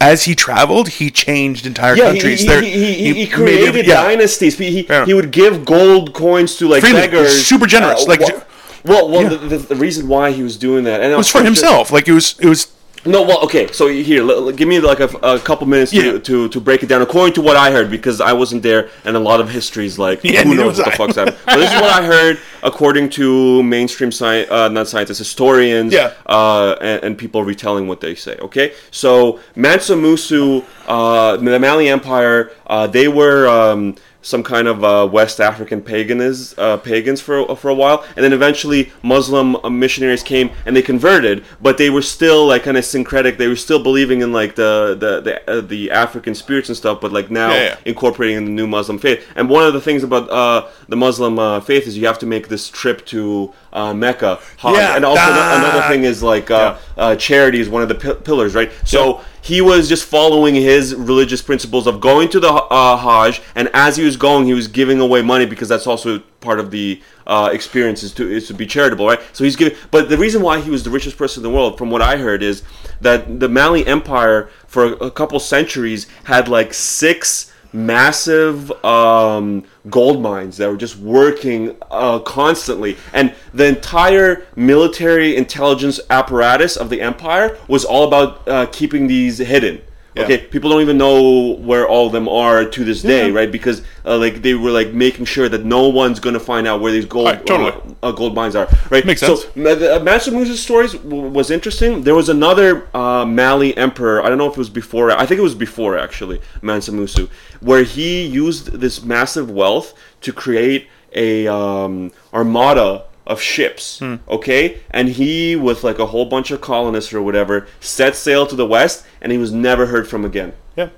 [0.00, 2.42] as he traveled, he changed entire Yeah, countries.
[2.42, 4.02] he, There- he, he, he, created it- yeah.
[4.04, 4.56] dynasties.
[4.56, 5.04] He, he, Yeah.
[5.12, 7.00] would give gold coins to like Freely.
[7.00, 7.44] beggars.
[7.44, 8.44] Super generous, like- well,
[8.84, 9.28] well, well Yeah.
[9.30, 11.90] the, the, the reason why he was doing that, and It was for himself.
[11.92, 12.72] Like it was, it was.
[13.06, 13.70] No, well, okay.
[13.72, 16.18] So here, l- l- give me like a, a couple minutes to, Yeah.
[16.18, 19.16] to, to break it down according to what I heard because I wasn't there, and
[19.16, 21.38] a lot of history is like Yeah, who knows what the fuck's happening.
[21.46, 26.12] But this is what I heard according to mainstream science, uh, not scientists, historians, Yeah.
[26.26, 28.36] uh, and, and people retelling what they say.
[28.40, 33.46] Okay, so Mansa Musa, uh, the Mali Empire, uh, they were.
[33.48, 38.24] Um, some kind of uh, West African paganism, uh, pagans for for a while, and
[38.24, 42.76] then eventually Muslim uh, missionaries came and they converted, but they were still like kind
[42.76, 43.38] of syncretic.
[43.38, 47.00] They were still believing in like the the the, uh, the African spirits and stuff,
[47.00, 47.76] but like now Yeah, yeah.
[47.84, 49.24] incorporating in the new Muslim faith.
[49.36, 52.26] And one of the things about uh, the Muslim uh, faith is you have to
[52.26, 54.74] make this trip to uh, Mecca, Hajj.
[54.76, 57.02] Yeah, and also that- another thing is like uh, Yeah.
[57.04, 58.70] uh, charity is one of the pi- pillars, right?
[58.84, 63.70] So he was just following his religious principles of going to the uh, Hajj, and
[63.72, 67.00] as he was going, he was giving away money because that's also part of the
[67.26, 69.20] uh, experience is to is to be charitable, right?
[69.32, 69.76] So he's giving.
[69.90, 72.16] But the reason why he was the richest person in the world, from what I
[72.16, 72.62] heard, is
[73.00, 80.22] that the Mali Empire for a, a couple centuries had like six massive um, gold
[80.22, 87.00] mines that were just working uh, constantly, and the entire military intelligence apparatus of the
[87.00, 89.80] empire was all about uh, keeping these hidden.
[90.18, 90.24] Yeah.
[90.24, 93.50] Okay, people don't even know where all of them are to this day, right?
[93.50, 96.92] Because uh, like they were like making sure that no one's gonna find out where
[96.92, 97.72] these gold Right, totally.
[98.02, 99.04] uh, uh, gold mines are, right?
[99.06, 99.42] Makes sense.
[99.42, 102.02] So uh, Mansa Musa's stories w- was interesting.
[102.02, 104.22] There was another uh, Mali emperor.
[104.24, 105.10] I don't know if it was before.
[105.12, 107.28] I think it was before actually Mansa Musa,
[107.60, 113.98] where he used this massive wealth to create a um, armada of ships.
[114.00, 114.16] Hmm.
[114.28, 118.56] Okay, and he with like a whole bunch of colonists or whatever set sail to
[118.56, 120.52] the west, and he was never heard from again.
[120.76, 120.88] Yeah.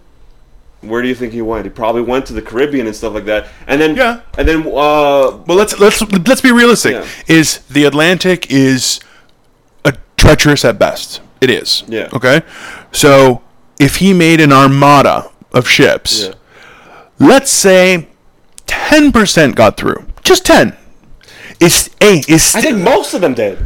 [0.81, 1.67] Where do you think he went?
[1.67, 3.49] He probably went to the Caribbean and stuff like that.
[3.67, 4.21] And then Yeah.
[4.39, 6.93] and then uh, Well, let's let's let's be realistic.
[6.93, 7.07] Yeah.
[7.29, 9.01] Is the Atlantic is
[9.85, 11.21] a treacherous at best?
[11.43, 11.83] It is.
[11.89, 12.09] Yeah.
[12.15, 12.41] Okay.
[12.93, 13.43] So
[13.79, 16.35] if he made an armada of ships, yeah.
[17.19, 18.09] let's say
[18.67, 20.77] ten percent got through, just ten.
[21.61, 23.59] Is a is I think most of them did.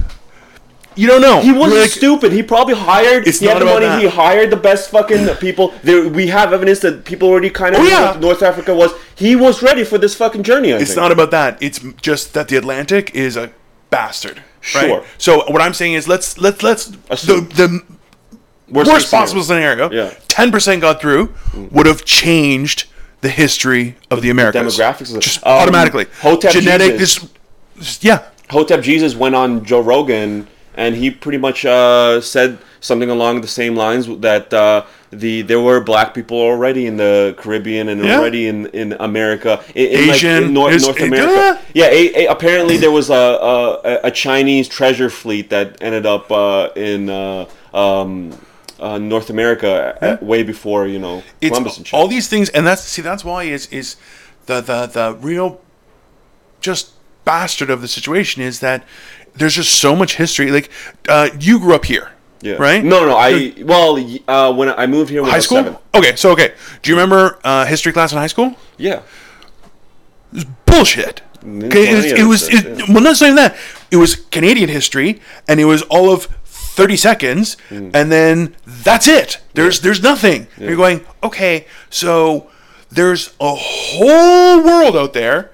[0.96, 1.40] you don't know.
[1.40, 2.32] He wasn't Like, stupid.
[2.32, 3.26] He probably hired.
[3.26, 3.86] It's he had not the about money.
[3.86, 4.00] that.
[4.02, 5.72] He hired the best fucking people.
[5.82, 8.10] There, we have evidence that people already kind of Oh, knew yeah.
[8.12, 8.92] what North Africa was.
[9.14, 10.72] He was ready for this fucking journey.
[10.72, 11.00] I It's think.
[11.00, 11.56] not about that.
[11.60, 13.50] It's just that the Atlantic is a
[13.90, 14.42] bastard.
[14.74, 14.86] right?
[14.86, 15.04] Sure.
[15.18, 17.48] So what I'm saying is let's let's let's the Assume.
[17.50, 17.82] the
[18.70, 19.90] Worst worst case possible scenario.
[19.90, 20.14] Yeah.
[20.26, 21.32] Ten percent got through
[21.70, 22.86] would have changed
[23.20, 24.76] the history of the Americas.
[24.78, 26.06] demographics of- just Um, automatically.
[26.22, 26.92] Hotep Genetic.
[26.98, 27.14] Jesus.
[27.16, 27.28] Just-
[28.00, 28.24] yeah.
[28.50, 33.48] Hotep Jesus went on Joe Rogan, and he pretty much uh, said something along the
[33.48, 38.18] same lines that uh, the there were black people already in the Caribbean and Yeah.
[38.18, 41.60] already in, in America, in, in, like, Asian, in North, North uh, America.
[41.72, 46.30] Yeah, a, a, apparently there was a, a a Chinese treasure fleet that ended up
[46.30, 47.10] uh, in.
[47.10, 48.32] Uh, um,
[48.80, 52.82] uh, North America uh, way before you know It's Columbus all these things, and that's
[52.82, 53.96] see that's why is is
[54.46, 55.60] the the the real
[56.60, 56.90] just
[57.24, 58.84] bastard of the situation is that
[59.34, 60.50] there's just so much history.
[60.50, 60.70] Like
[61.08, 62.54] uh, you grew up here, yeah.
[62.54, 62.84] right?
[62.84, 63.16] No, no.
[63.16, 63.98] I well,
[64.28, 65.58] uh, when I moved here when I high was school.
[65.58, 65.78] seven.
[65.94, 68.54] Okay, so okay, do you remember uh, history class in high school?
[68.76, 69.02] Yeah.
[70.66, 71.22] bullshit.
[71.46, 73.54] Okay, it was, it was it, well, not saying that.
[73.90, 79.40] It was Canadian history, and it was all of thirty seconds, and then that's it.
[79.52, 80.46] There's there's nothing.
[80.56, 81.66] You're going okay.
[81.90, 82.50] So
[82.90, 85.50] there's a whole world out there,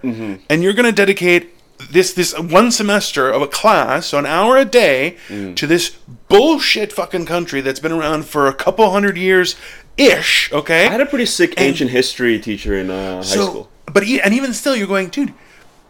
[0.49, 1.55] and you're going to dedicate
[1.91, 5.91] this this one semester of a class, so an hour a day, to this
[6.29, 9.57] bullshit fucking country that's been around for a couple hundred years
[9.97, 10.51] ish.
[10.53, 13.71] Okay, I had a pretty sick ancient history teacher in uh, high so, school.
[13.93, 15.35] But e- and even still, you're going, dude.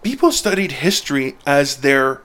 [0.03, 2.23] People studied history as their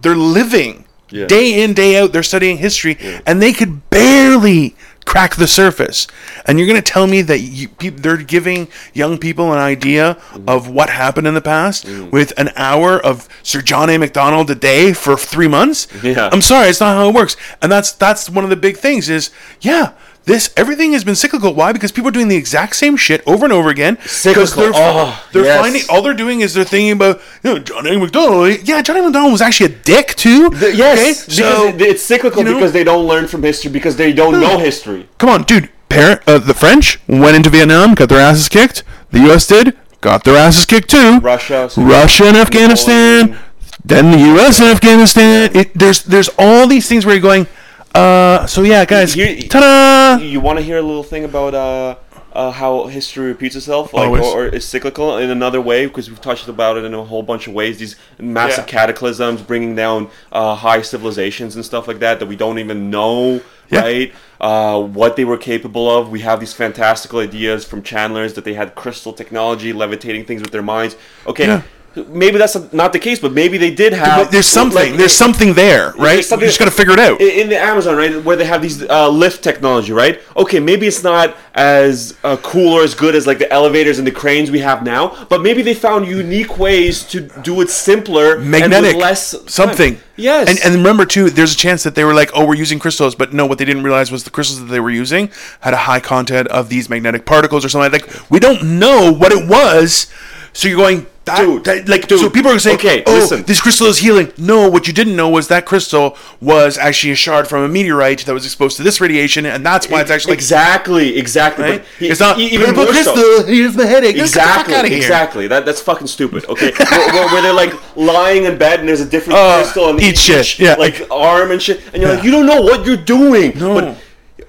[0.00, 1.26] they're living Yeah.
[1.26, 2.12] day in day out.
[2.12, 6.06] They're studying history, and they could barely crack the surface.
[6.46, 10.14] And you're going to tell me that you, pe- they're giving young people an idea
[10.32, 10.48] Mm-hmm.
[10.48, 13.98] of what happened in the past with an hour of Sir John A.
[13.98, 15.86] Macdonald a day for three months?
[16.02, 16.30] Yeah.
[16.32, 17.36] I'm sorry, it's not how it works.
[17.60, 19.30] And that's that's one of the big things is
[19.60, 19.92] yeah.
[20.24, 21.52] This everything has been cyclical.
[21.52, 21.72] Why?
[21.72, 23.94] Because people are doing the exact same shit over and over again.
[23.96, 24.10] Because
[24.52, 24.62] Cyclical.
[24.62, 25.60] they're Oh, they're yes.
[25.60, 27.98] finding all they're doing is they're thinking about you know John A.
[27.98, 28.58] Macdonald.
[28.68, 29.02] Yeah, John A.
[29.02, 30.48] Macdonald was actually a dick too.
[30.50, 31.12] The- yes, Okay?
[31.34, 34.40] so it- it's cyclical you know- because they don't learn from history because they don't
[34.40, 35.08] know history.
[35.18, 35.68] come on, dude.
[35.88, 38.82] Parent, uh, the French went into Vietnam, got their asses kicked.
[39.10, 39.46] The U.S.
[39.46, 41.18] did, got their asses kicked too.
[41.18, 43.36] Russia, Russia and Afghanistan,
[43.84, 44.58] then the U.S.
[44.60, 45.50] and Afghanistan.
[45.54, 47.46] It, there's there's all these things where you're going.
[47.94, 50.22] Uh, so yeah, guys, Here- ta-da!
[50.22, 51.96] You want to hear a little thing about uh,
[52.32, 54.22] uh, how history repeats itself, like, Always.
[54.24, 55.84] or, or is cyclical in another way?
[55.86, 57.78] Because we've touched about it in a whole bunch of ways.
[57.78, 58.70] These massive Yeah.
[58.72, 63.42] cataclysms bringing down uh, high civilizations and stuff like that that we don't even know,
[63.70, 63.80] Yeah.
[63.80, 64.12] right?
[64.40, 66.08] Uh, what they were capable of.
[66.10, 70.50] We have these fantastical ideas from channelers that they had crystal technology, levitating things with
[70.52, 70.96] their minds.
[71.26, 71.46] Okay.
[71.46, 71.62] Yeah.
[71.94, 74.24] Maybe that's not the case, but maybe they did have.
[74.24, 74.90] But there's something.
[74.90, 76.24] like, there's something there, right?
[76.24, 77.20] something- just got to figure it out.
[77.20, 80.20] in, the Amazon, right, where they have these uh, lift technology, right?
[80.36, 84.06] Okay, maybe it's not as uh, cool or as good as like the elevators and
[84.06, 88.38] the cranes we have now, but maybe they found unique ways to do it simpler,
[88.38, 89.98] magnetic less something.
[90.16, 92.78] Yes, And and remember too, there's a chance that they were like, oh, we're using
[92.78, 95.30] crystals, but no, what they didn't realize was the crystals that they were using
[95.60, 98.30] had a high content of these magnetic particles or something like that.
[98.30, 100.12] We don't know what it was.
[100.52, 103.44] So you're going, that, Dude, that- like, dude, so people are saying, okay, oh, listen.
[103.44, 104.32] this crystal is healing.
[104.38, 108.26] No, what you didn't know was that crystal was actually a shard from a meteorite
[108.26, 111.64] that was exposed to this radiation, and that's why it's actually exactly, exactly.
[111.64, 111.84] Right?
[111.98, 113.12] He- it's not e- even purple more so.
[113.14, 113.46] crystal.
[113.46, 114.16] Here's my headache.
[114.16, 114.98] Exactly, the fuck out of here.
[114.98, 115.46] exactly.
[115.46, 116.44] That that's fucking stupid.
[116.46, 119.84] Okay, where, where, where they're like lying in bed and there's a different Oh, crystal
[119.84, 120.74] on eat each shit, yeah.
[120.74, 123.56] like arm and shit, and you're like, you don't know what you're doing.
[123.58, 123.74] No.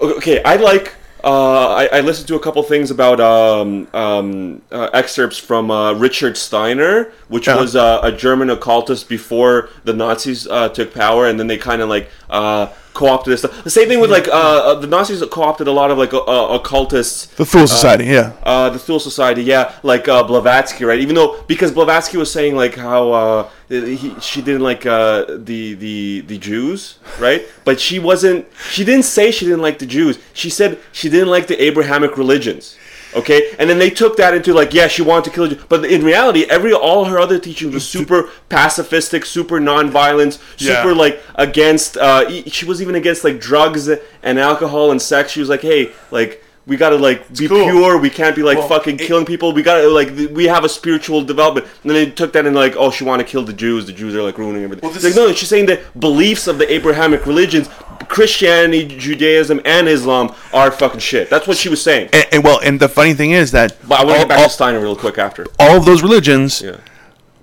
[0.16, 0.92] okay, I like.
[1.24, 5.94] Uh, I, I listened to a couple things about um, um, uh, excerpts from uh,
[5.94, 7.56] Richard Steiner, which Yeah.
[7.58, 11.80] was uh, a German occultist before the Nazis uh, took power, and then they kind
[11.80, 13.64] of like uh, co-opted this stuff.
[13.64, 16.20] The same thing with like uh, uh, the Nazis co-opted a lot of like uh,
[16.20, 18.32] uh, occultists The Thule Society, yeah.
[18.42, 21.00] uh, the Thule Society, yeah, like uh, Blavatsky, right?
[21.00, 25.74] Even though because Blavatsky was saying like how uh, he, she didn't like uh, the
[25.74, 27.46] the the Jews, right?
[27.64, 28.46] But she wasn't.
[28.70, 30.18] She didn't say she didn't like the Jews.
[30.32, 32.76] She said she didn't like the Abrahamic religions.
[33.16, 35.84] Okay, and then they took that into like, yeah, she wanted to kill you, but
[35.84, 40.82] in reality, every all her other teachings was super pacifistic, super non-violence, Yeah.
[40.82, 41.96] super like against.
[41.96, 45.32] Uh, she was even against like drugs and alcohol and sex.
[45.32, 47.64] She was like, hey, like we gotta like be cool.
[47.64, 47.98] pure.
[47.98, 49.52] We can't be like Well, fucking it- killing people.
[49.52, 51.66] We gotta like th- we have a spiritual development.
[51.82, 53.86] And then they took that and like, oh, she want to kill the Jews.
[53.86, 54.82] The Jews are like ruining everything.
[54.88, 57.68] Well, It's this like no, she's saying the beliefs of the Abrahamic religions,
[58.08, 61.28] Christianity, Judaism, and Islam are fucking shit.
[61.28, 62.08] That's what she was saying.
[62.12, 64.28] And, and well, and the funny thing is that But I want to all, get
[64.30, 65.46] back all- to Steiner real quick after.
[65.58, 66.76] all of those religions, Yeah.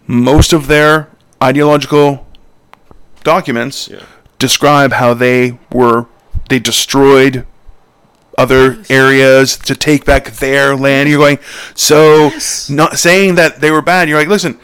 [0.08, 1.10] most of their
[1.44, 2.26] ideological
[3.24, 4.00] documents Yeah.
[4.40, 6.08] describe how they were
[6.50, 7.46] they destroyed
[8.42, 11.10] other areas to take back their land.
[11.10, 11.40] You're going
[11.76, 12.32] so
[12.70, 14.10] not saying that they were bad.
[14.10, 14.60] You're like, listen,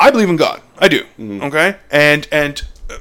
[0.00, 0.60] I believe in God.
[0.78, 1.00] I do.
[1.18, 1.42] Mm-hmm.
[1.44, 2.62] Okay, and and.
[2.90, 2.98] uh,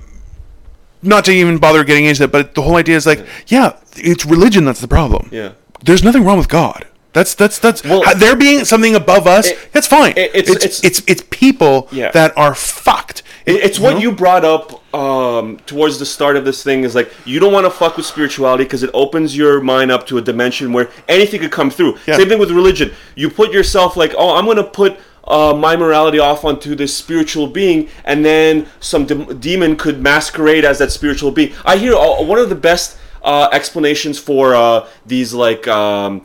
[1.02, 4.26] Not to even bother getting into that, but the whole idea is like, yeah, it's
[4.26, 5.28] religion that's the problem.
[5.32, 5.52] Yeah.
[5.84, 6.86] there's nothing wrong with God.
[7.14, 9.48] That's that's that's Well- there being something above us.
[9.48, 10.14] It- that's fine.
[10.18, 12.12] it- it's- it's, it's- it's it's people Yeah.
[12.12, 13.22] that are fucked.
[13.46, 14.00] It- It's what know?
[14.00, 17.66] you brought up um, towards the start of this thing is like you don't want
[17.66, 21.40] to fuck with spirituality because it opens your mind up to a dimension where anything
[21.42, 21.98] could come through.
[22.08, 22.18] Yeah.
[22.18, 22.92] Same thing with religion.
[23.16, 24.98] You put yourself like, oh, I'm gonna put
[25.28, 30.66] uh, my morality off onto this spiritual being, and then some de- demon could masquerade
[30.66, 31.54] as that spiritual being.
[31.66, 35.68] I hear uh, one of the best uh, explanations for uh, these like.
[35.68, 36.22] Um,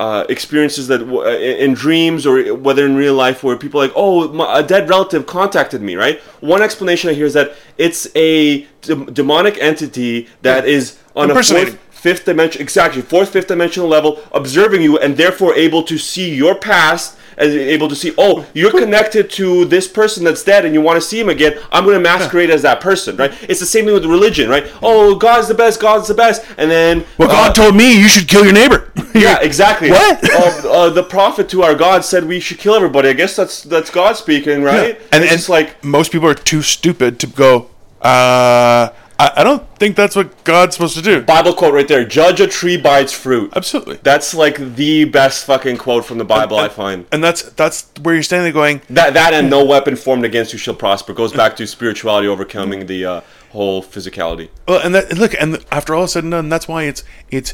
[0.00, 3.86] uh, experiences that w- uh, in dreams or whether in real life where people are
[3.86, 6.16] like oh my, a dead relative contacted me right?
[6.54, 10.84] One explanation i hear is that it's a d- demonic entity that is
[11.14, 15.82] on a fourth fifth dimension exactly fourth fifth dimensional level observing you and therefore able
[15.82, 17.08] to see your past
[17.40, 20.96] and able to see oh you're connected to this person that's dead and you want
[20.96, 23.84] to see him again i'm going to masquerade as that person right it's the same
[23.84, 27.32] thing with religion right oh god's the best god's the best and then Well, uh,
[27.32, 28.92] God told me you should kill your neighbor.
[29.14, 29.90] yeah, exactly.
[29.90, 30.30] What?
[30.30, 33.08] Uh, uh, the prophet to our God said we should kill everybody.
[33.08, 35.00] I guess that's that's God speaking, right?
[35.12, 37.70] And it's it's just like most people are too stupid to go.
[38.00, 38.90] Uh,
[39.20, 41.20] I, I don't think that's what God's supposed to do.
[41.20, 43.98] Bible quote right there: "Judge a tree by its fruit." Absolutely.
[44.02, 47.04] That's like the best fucking quote from the Bible I find.
[47.12, 48.80] And that's that's where you're standing there going.
[48.88, 52.86] That that and no weapon formed against you shall prosper goes back to spirituality overcoming
[52.86, 54.48] the uh, whole physicality.
[54.66, 57.52] Well, and that look, and after all said and done, that's why it's it's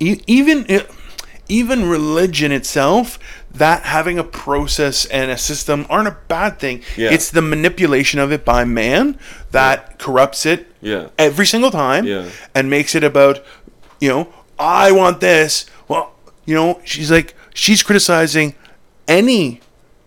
[0.00, 0.90] even it,
[1.48, 3.18] even religion itself.
[3.52, 6.82] That having a process and a system aren't a bad thing.
[6.96, 7.10] Yeah.
[7.10, 9.18] It's the manipulation of it by man
[9.52, 11.06] that corrupts it Yeah.
[11.18, 12.26] every single time Yeah.
[12.54, 13.42] and makes it about,
[13.98, 14.28] you know,
[14.58, 15.64] I want this.
[15.88, 16.12] Well,
[16.44, 18.54] you know, she's like she's criticizing
[19.08, 19.60] any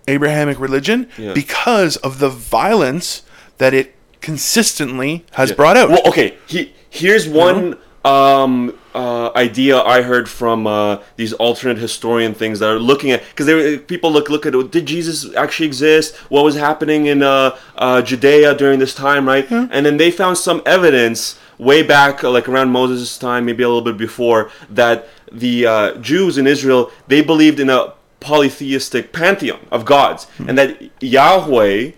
[0.07, 1.33] Abrahamic religion Yeah.
[1.33, 3.23] because of the violence
[3.57, 5.55] that it consistently has Yeah.
[5.55, 5.89] brought out.
[5.89, 6.35] Well, okay.
[6.45, 12.69] He here's one um, uh, idea I heard from uh, these alternate historian things that
[12.69, 13.47] are looking at because
[13.93, 16.15] people look look at did Jesus actually exist?
[16.33, 19.49] What was happening in uh, uh, Judea during this time, right?
[19.71, 23.67] And then they found some evidence way back, uh, like around Moses' time, maybe a
[23.67, 29.65] little bit before, that the uh, Jews in Israel they believed in a polytheistic pantheon
[29.71, 30.71] of gods, and that
[31.01, 31.91] Yahweh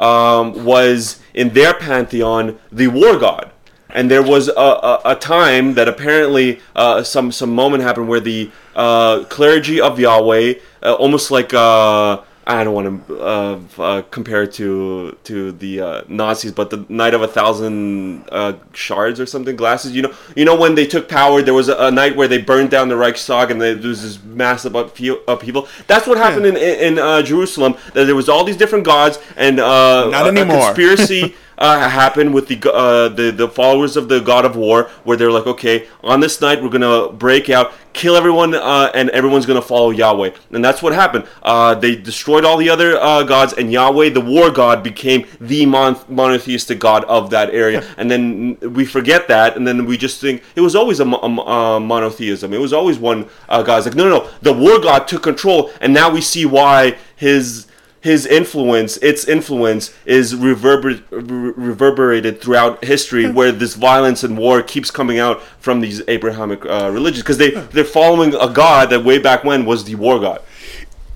[0.00, 3.52] um, was in their pantheon the war god.
[3.94, 8.20] And there was a, a, a time that apparently uh, some some moment happened where
[8.20, 14.02] the uh, clergy of Yahweh, uh, almost like uh, I don't want to uh, uh,
[14.10, 19.20] compare it to to the uh, Nazis, but the night of a thousand uh, shards
[19.20, 19.92] or something glasses.
[19.94, 22.38] You know, you know when they took power, there was a, a night where they
[22.38, 25.68] burned down the Reichstag and there was this massive uphe- upheaval.
[25.86, 27.76] That's what happened in in, in uh, Jerusalem.
[27.94, 31.34] That there was all these different gods and uh, Not a- a conspiracy.
[31.60, 35.30] Uh, happened with the, uh, the the followers of the God of War, where they're
[35.30, 39.60] like, okay, on this night we're gonna break out, kill everyone, uh, and everyone's gonna
[39.60, 41.26] follow Yahweh, and that's what happened.
[41.42, 45.66] Uh, they destroyed all the other uh, gods, and Yahweh, the War God, became the
[45.66, 47.84] mon- monotheistic God of that area.
[48.00, 51.18] And then we forget that, and then we just think it was always a, mo-
[51.18, 52.54] a monotheism.
[52.54, 53.78] It was always one uh, God.
[53.78, 56.96] It's like no, no, no, the War God took control, and now we see why
[57.16, 57.66] his
[58.00, 64.90] his influence, its influence, is reverber- reverberated throughout history, where this violence and war keeps
[64.90, 69.18] coming out from these Abrahamic uh, religions, because they they're following a god that way
[69.18, 70.40] back when was the war god.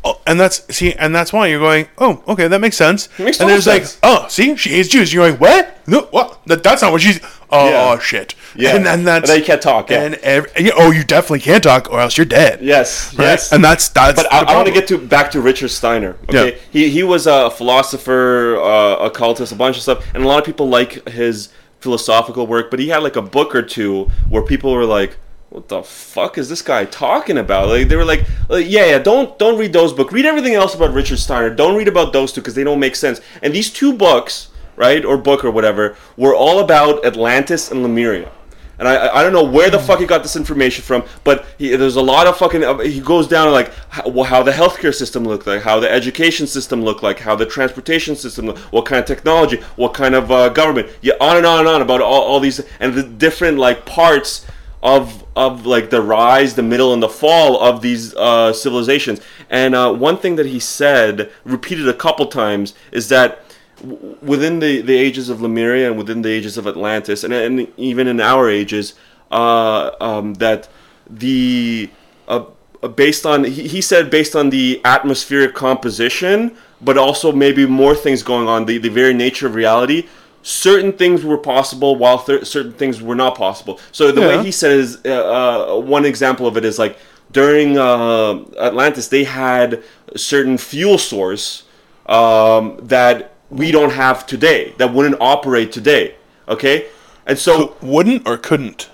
[0.06, 1.88] Oh, and that's see, and that's why you're going.
[1.96, 3.08] Oh, okay, that makes sense.
[3.18, 3.98] It makes and there's like, sense.
[4.02, 5.12] oh, see, she hates Jews.
[5.14, 5.78] You're like, what?
[5.88, 6.40] No, what?
[6.46, 7.20] That, that's not what she's.
[7.50, 7.94] Oh, Yeah.
[7.94, 8.34] oh, shit.
[8.56, 8.76] Yeah.
[8.76, 10.02] and then that's And then you can't talk, yeah.
[10.02, 12.60] And ev- yeah, oh, you definitely can't talk, or else you're dead.
[12.62, 13.24] Yes, Right?
[13.24, 13.52] yes.
[13.52, 14.22] And that's that's.
[14.22, 16.16] But I, I want to get to back to Richard Steiner.
[16.28, 16.58] Okay, Yeah.
[16.70, 20.44] he he was a philosopher, uh, occultist, a bunch of stuff, and a lot of
[20.44, 21.48] people like his
[21.80, 22.70] philosophical work.
[22.70, 25.16] But he had like a book or two where people were like,
[25.50, 28.98] "What the fuck is this guy talking about?" Like they were like, like, "Yeah, yeah,
[28.98, 30.12] don't don't read those books.
[30.12, 31.50] Read everything else about Richard Steiner.
[31.50, 35.04] Don't read about those two because they don't make sense." And these two books, right,
[35.04, 38.30] or book or whatever, were all about Atlantis and Lemuria.
[38.78, 41.76] And I, I- don't know where the fuck he got this information from, but he,
[41.76, 42.64] there's a lot of fucking.
[42.64, 46.46] uh, He goes down like how, how the healthcare system looked like, how the education
[46.46, 50.30] system looked like, how the transportation system, looked, what kind of technology, what kind of
[50.30, 53.58] uh, government, yeah, on and on and on about all, all these and the different
[53.58, 54.46] like parts
[54.82, 59.20] of of like the rise, the middle, and the fall of these uh, civilizations.
[59.50, 63.42] And uh, one thing that he said, repeated a couple times, is that
[63.80, 67.68] w- within the, the ages of Lemuria and within the ages of Atlantis, and, and
[67.76, 68.94] even in our ages,
[69.30, 70.68] uh, um, that
[71.08, 71.90] the
[72.28, 72.44] uh,
[72.82, 77.94] uh, based on he, he said based on the atmospheric composition, but also maybe more
[77.94, 80.06] things going on, the, the very nature of reality.
[80.42, 83.80] Certain things were possible, while th- certain things were not possible.
[83.92, 84.28] So the Yeah.
[84.28, 86.98] way he said is uh, uh, one example of it is like
[87.32, 91.62] during uh, Atlantis, they had a certain fuel source
[92.06, 96.14] um, that we don't have today, that wouldn't operate today.
[96.48, 96.86] Okay,
[97.26, 98.90] and so wouldn't or couldn't.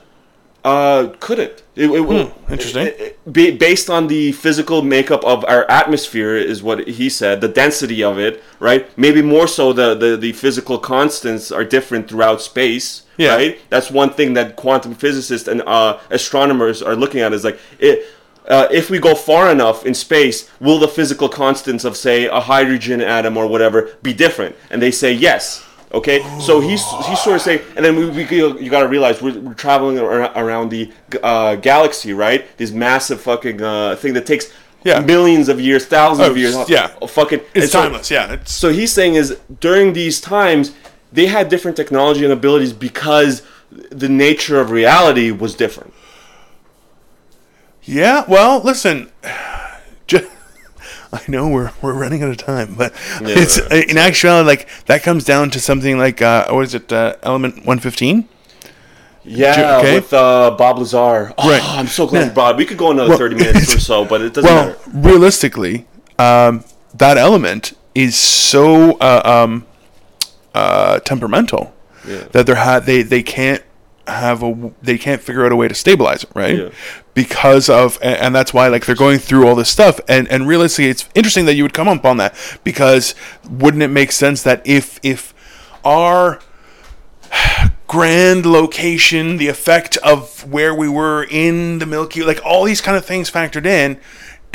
[0.62, 1.62] uh, couldn't.
[1.74, 2.86] It, it- Hmm, interesting.
[2.88, 7.40] it- it- based on the physical makeup of our atmosphere, is what he said.
[7.40, 8.86] The density of it, right?
[8.98, 9.72] Maybe more so.
[9.72, 13.03] The the, the physical constants are different throughout space.
[13.16, 13.36] Yeah.
[13.36, 13.59] Right.
[13.70, 17.32] That's one thing that quantum physicists and uh, astronomers are looking at.
[17.32, 18.05] Is like it.
[18.49, 22.41] Uh, if we go far enough in space, will the physical constants of, say, a
[22.41, 24.57] hydrogen atom or whatever be different?
[24.70, 25.64] And they say yes.
[25.93, 28.24] Okay, so he's he's sort of saying, and then we, we
[28.62, 32.47] you got to realize we're, we're traveling around the uh, galaxy, right?
[32.59, 34.53] This massive fucking uh, thing that takes
[34.84, 35.01] Yeah.
[35.01, 36.55] millions of years, thousands Oh, of years.
[36.68, 36.93] yeah.
[37.03, 37.41] oh, fucking.
[37.55, 38.09] It's so- timeless.
[38.09, 38.34] Yeah.
[38.34, 40.72] It's so he's saying is during these times
[41.12, 43.43] they had different technology and abilities because
[43.91, 45.93] the nature of reality was different.
[47.91, 49.11] Yeah, well, listen.
[50.07, 50.28] ju-
[51.12, 55.24] I know we're we're running out of time, but it's in actuality like that comes
[55.24, 56.93] down to something like uh, what is it?
[56.93, 58.28] Uh, element one fifteen.
[59.24, 59.95] Yeah, okay.
[59.97, 61.34] with uh, Bob Lazar.
[61.36, 61.62] Oh, Right.
[61.62, 62.51] I'm so glad Yeah.
[62.51, 62.57] it.
[62.57, 64.78] We could go another Well, 30 minutes or so, but it doesn't Well, matter.
[64.95, 65.84] realistically,
[66.18, 66.64] um,
[66.95, 69.66] that element is so uh, um,
[70.55, 71.74] uh, temperamental
[72.09, 72.24] Yeah.
[72.32, 73.62] that they're ha- they they can't
[74.07, 76.57] have a they can't figure out a way to stabilize it, right?
[76.59, 76.68] Yeah.
[77.12, 80.88] Because of and, that's why like they're going through all this stuff and and realistically,
[80.90, 83.14] it's interesting that you would come up on that because
[83.48, 85.34] wouldn't it make sense that if if
[85.84, 86.38] our
[87.90, 92.96] grand location, the effect of where we were in the Milky, like all these kind
[92.96, 93.98] of things factored in,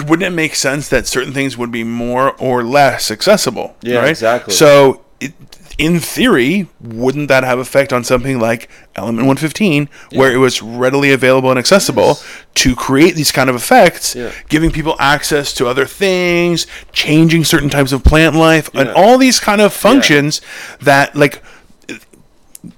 [0.08, 3.76] wouldn't it make sense that certain things would be more or less accessible?
[3.82, 4.10] Yeah, right?
[4.10, 4.54] exactly.
[4.54, 5.34] So it,
[5.78, 11.12] in theory, wouldn't that have effect on something like Element 115, where it was readily
[11.12, 12.18] available and accessible
[12.56, 14.32] to create these kind of effects, Yeah.
[14.48, 19.40] giving people access to other things, changing certain types of plant life, and all these
[19.40, 20.40] kind of functions
[20.82, 21.44] that, like,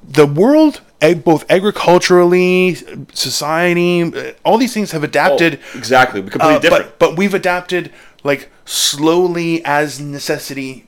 [0.10, 0.82] the world,
[1.24, 2.76] both agriculturally,
[3.14, 5.60] society, uh, all these things have adapted.
[5.76, 6.22] Oh, exactly.
[6.22, 6.86] Completely uh, different.
[6.98, 7.92] But, but we've adapted
[8.24, 10.87] like slowly as necessity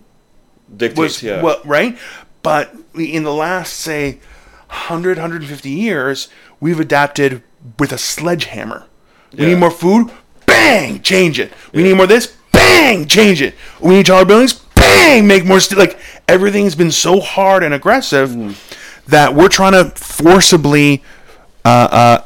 [0.75, 1.41] Dictates, was yeah.
[1.41, 1.97] well, right?
[2.41, 4.19] But in the last say
[4.67, 7.41] 100 150 years, we've adapted
[7.77, 8.85] with a sledgehammer.
[9.33, 9.47] We Yeah.
[9.49, 10.11] need more food,
[10.45, 11.51] bang, change it.
[11.73, 13.55] We need more this, bang, change it.
[13.79, 18.29] We need taller buildings, bang, make more st- like everything's been so hard and aggressive
[18.29, 18.53] Mm-hmm.
[19.11, 21.03] that we're trying to forcibly
[21.65, 22.23] uh, uh,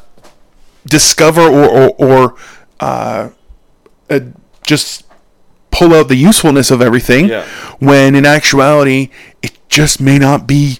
[0.85, 2.35] discover or or, or
[2.79, 3.29] uh,
[4.09, 4.19] uh,
[4.67, 5.05] just
[5.73, 7.43] pull out the usefulness of everything Yeah.
[7.79, 9.09] when in actuality
[9.41, 10.79] it just may not be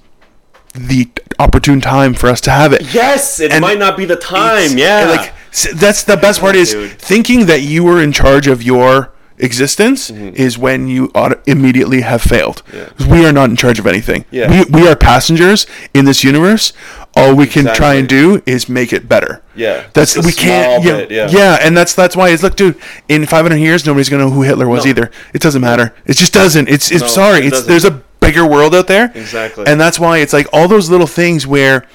[0.76, 4.16] the opportune time for us to have it yes, it And might not be the
[4.16, 4.78] time.
[4.78, 5.06] Yeah.
[5.10, 5.34] like
[5.76, 6.92] that's the best part is dude.
[7.00, 10.36] thinking that you were in charge of your existence Mm-hmm.
[10.36, 11.12] is when you
[11.46, 12.62] immediately have failed
[12.98, 14.50] 'Cause we are not in charge of anything Yeah.
[14.50, 16.74] we, we are passengers in this universe
[17.16, 19.84] all we can try and do is make it better Yeah.
[19.94, 21.58] that's we can't yeah, bit, yeah yeah.
[21.62, 22.76] and that's that's why it's look dude
[23.08, 24.90] in 500 years nobody's gonna know who hitler was No.
[24.92, 27.70] either it doesn't matter it just doesn't it's it's No, sorry it it's doesn't.
[27.70, 29.66] there's a bigger world out there Exactly.
[29.68, 31.86] and that's why it's like all those little things where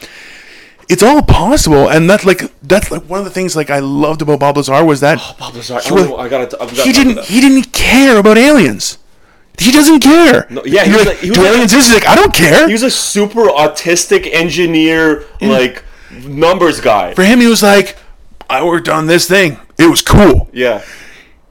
[0.89, 4.23] it's all possible and that's like that's like one of the things like i loved
[4.23, 6.57] about bob lazar was that oh, Bob Lazar, he, oh, don't I gotta.
[6.57, 8.99] Gotta he didn't he didn't care about aliens.
[9.59, 10.47] He doesn't care.
[10.51, 12.67] No, yeah, he was like, he was like- aliens he's like i don't care.
[12.67, 15.49] He was a super autistic engineer, mm.
[15.49, 15.85] like
[16.27, 17.13] numbers guy.
[17.15, 17.97] for him he was like
[18.49, 19.59] i worked on this thing.
[19.79, 20.49] It was cool.
[20.53, 20.83] Yeah.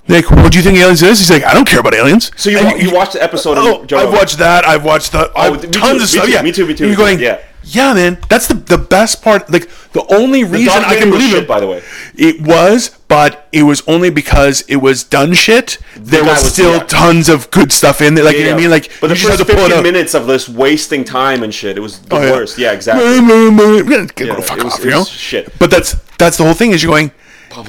[0.08, 1.20] like what do you think aliens is?
[1.20, 2.32] He's like i don't care about aliens.
[2.38, 4.66] So you, And wa- you watched the episode Oh, I've watched that.
[4.66, 6.26] I've watched the oh, I've, me too, tons of stuff.
[6.26, 7.42] too, yeah, me too, me too, you're too, going, yeah.
[7.70, 8.18] Yeah, man.
[8.30, 9.50] That's the the best part.
[9.52, 11.82] Like the only reason I can believe shit, it, by the way.
[12.16, 15.78] it was, but it was only because it was done shit.
[15.96, 16.84] There was, was- still yeah.
[16.84, 18.24] tons of good stuff in there.
[18.24, 18.70] Like you know what I mean?
[18.72, 21.44] Like but the just first had to pull it 15 minutes of this wasting time
[21.44, 22.32] and shit, it was the Oh, yeah.
[22.32, 22.58] worst.
[22.58, 23.04] Yeah, exactly.
[23.06, 25.04] Go Yeah, fuck was- off, you know.
[25.04, 25.58] shit.
[25.60, 26.72] But that's that's the whole thing.
[26.72, 27.12] Is you're going.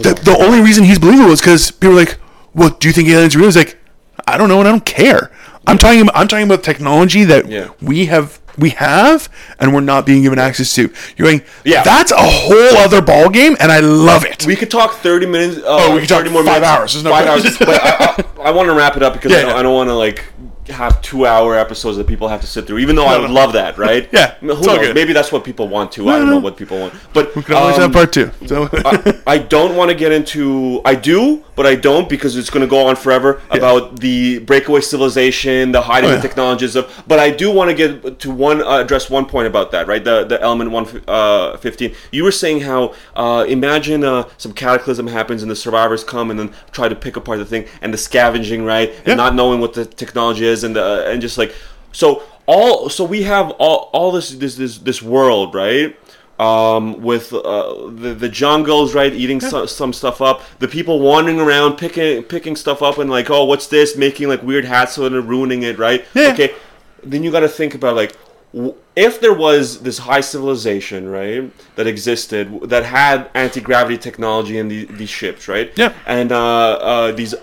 [0.03, 2.19] The, the only reason he's believable is because people are like,
[2.53, 3.79] "Well, do you think aliens are real?" He's like,
[4.27, 5.31] "I don't know, and I don't care."
[5.67, 6.03] I'm talking.
[6.03, 7.69] About, I'm talking about technology that Yeah.
[7.81, 9.29] we have, we have,
[9.59, 10.93] and we're not being given access to.
[11.17, 11.83] You're going, Yeah.
[11.83, 14.47] That's a whole other ball game, and I love it.
[14.47, 15.59] We could talk 30 minutes.
[15.59, 16.69] Uh, Oh, we could talk 30 more five minutes.
[16.71, 16.93] hours.
[16.95, 17.59] There's no five hours.
[17.59, 19.57] but I, I, I want to wrap it up because Yeah, I don't, yeah.
[19.59, 20.25] I don't want to like
[20.69, 22.79] have two-hour episodes that people have to sit through.
[22.79, 23.35] Even though I would no.
[23.35, 24.09] love that, right?
[24.19, 24.87] Yeah, Who it's all knows?
[24.87, 24.95] good.
[24.95, 26.09] Maybe that's what people want too.
[26.09, 28.31] I don't no, know what people want, but we can always um, have part two.
[28.47, 30.81] So I, I don't want to get into.
[30.85, 34.81] I do, but I don't because it's going to go on forever about the breakaway
[34.81, 36.23] civilization, the hiding Oh, the yeah.
[36.23, 37.05] technologies of.
[37.07, 40.03] But I do want to get to one uh, address one point about that, right?
[40.03, 41.95] The the element one uh, fifteen.
[42.11, 46.39] You were saying how uh, imagine uh, some cataclysm happens and the survivors come and
[46.39, 48.91] then try to pick apart the thing and the scavenging, right?
[48.91, 49.01] Yeah.
[49.07, 51.55] And not knowing what the technology is and the and just like
[51.93, 55.97] so all so we have all all this this this this world, right?
[56.39, 60.43] um, with uh, the the jungles, right, eating some, some stuff up.
[60.61, 63.97] The people wandering around, picking picking stuff up, and like, oh, what's this?
[63.97, 66.05] Making like weird hats and they're ruining it, right?
[66.15, 66.33] Yeah.
[66.33, 66.55] Okay.
[67.03, 68.17] Then you got to think about like,
[68.53, 74.59] w- if there was this high civilization, right, that existed that had anti gravity technology
[74.59, 75.73] in the, these ships, right?
[75.77, 75.93] Yeah.
[76.07, 77.35] And uh, uh, these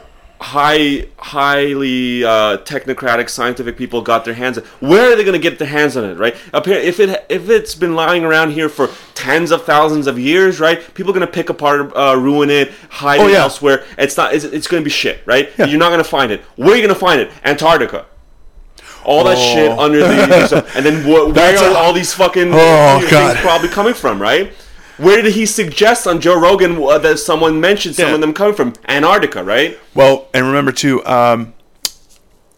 [0.41, 5.57] high highly uh, technocratic scientific people got their hands where are they going to get
[5.59, 6.36] their hands on it right?
[6.53, 10.59] Appar- if it if it's been lying around here for tens of thousands of years
[10.59, 13.39] right people are going to pick apart uh, ruin it hide Oh, it yeah.
[13.43, 13.86] elsewhere.
[13.97, 15.49] It's not it's, it's going to be shit right?
[15.57, 15.65] Yeah.
[15.65, 16.41] you're not going to find it.
[16.57, 17.31] Where are you going to find it?
[17.43, 18.05] Antarctica.
[19.05, 19.53] All that Oh.
[19.53, 23.93] shit under the and then wh- where are all these fucking Oh, things probably coming
[23.93, 24.51] from right
[24.97, 28.15] where did he suggest on Joe Rogan uh, that someone mentioned some Yeah.
[28.15, 29.77] of them coming from Antarctica, right?
[29.93, 31.53] Well, and remember too, um,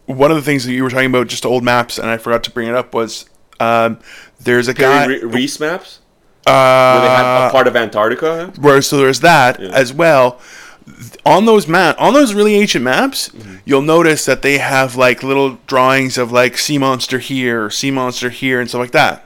[0.06, 2.44] one of the things that you were talking about, just old maps, and I forgot
[2.46, 3.26] to bring it up, was
[3.60, 4.00] um,
[4.40, 5.08] there's a guy.
[5.08, 6.00] Piri Re- Reis maps,
[6.46, 6.54] where
[7.02, 8.54] they had Uh, a part of Antarctica.
[8.60, 10.40] where so there's that as well.
[11.26, 13.56] On those map, on those really ancient maps, Mm-hmm.
[13.66, 18.30] you'll notice that they have like little drawings of like sea monster here, sea monster
[18.30, 19.26] here, and stuff like that.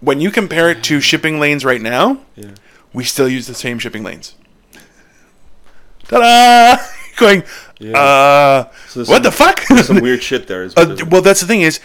[0.00, 2.50] When you compare it to shipping lanes right now, yeah.
[2.92, 4.34] we still use the same shipping lanes.
[6.04, 6.82] Ta-da!
[7.16, 7.42] Going,
[7.94, 9.60] uh, So what the fuck?
[9.60, 10.62] Some weird shit there.
[10.62, 11.80] Is Uh, well, that's the thing is,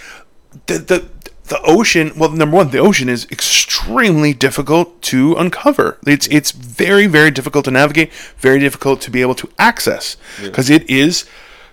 [0.67, 1.09] the, the
[1.45, 2.11] the ocean.
[2.15, 5.97] Well, number one, the ocean is extremely difficult to uncover.
[6.05, 10.69] It's it's very very difficult to navigate, very difficult to be able to access because
[10.69, 11.25] it is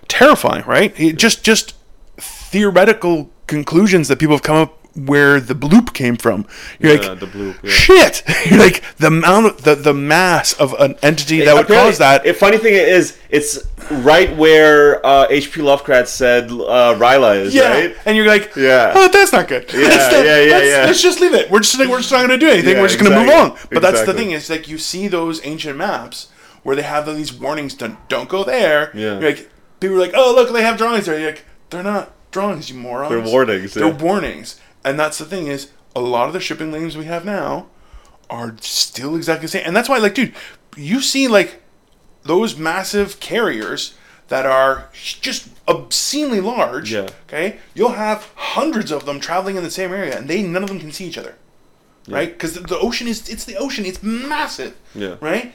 [0.07, 0.63] terrifying.
[0.65, 0.99] Right?
[0.99, 1.75] It, just just
[2.17, 6.45] theoretical conclusions that people have come up where the bloop came from.
[6.79, 7.69] You're Yeah, like, the bloop, yeah.
[7.71, 8.23] shit.
[8.49, 12.23] You're like the amount, of, the the mass of an entity that would cause that.
[12.23, 13.59] The funny thing is, it's
[13.89, 15.61] right where uh, H.P.
[15.61, 17.95] Lovecraft said uh, R'lyeh is, yeah, right?
[18.05, 18.93] and you're like, Yeah.
[18.95, 19.71] oh, that's not good.
[19.73, 20.85] Yeah, Let's yeah, yeah, let's, yeah.
[20.85, 21.49] let's just leave it.
[21.49, 22.75] We're just we're just not going to do anything.
[22.75, 23.57] Yeah, we're just going to move on.
[23.71, 26.29] But that's the thing is like you see those ancient maps
[26.63, 27.73] where they have these warnings.
[27.73, 28.91] Don't don't go there.
[28.93, 29.19] Yeah.
[29.19, 29.49] You're like
[29.79, 31.17] people are like, oh look, they have drawings there.
[31.19, 33.09] You're like, they're not drawings, you morons.
[33.09, 33.97] They're warnings, They're yeah.
[33.97, 34.59] warnings.
[34.83, 37.67] And that's the thing is a lot of the shipping lanes we have now
[38.29, 39.63] are still exactly the same.
[39.65, 40.33] And that's why, like, dude,
[40.75, 41.61] you see like
[42.23, 43.95] those massive carriers
[44.29, 46.93] that are just obscenely large.
[46.93, 47.09] Yeah.
[47.27, 50.69] Okay, you'll have hundreds of them traveling in the same area, and they none of
[50.69, 51.35] them can see each other,
[52.07, 52.31] right?
[52.31, 54.77] Because the, the ocean is it's the ocean, it's massive.
[54.95, 55.15] Yeah.
[55.19, 55.53] Right.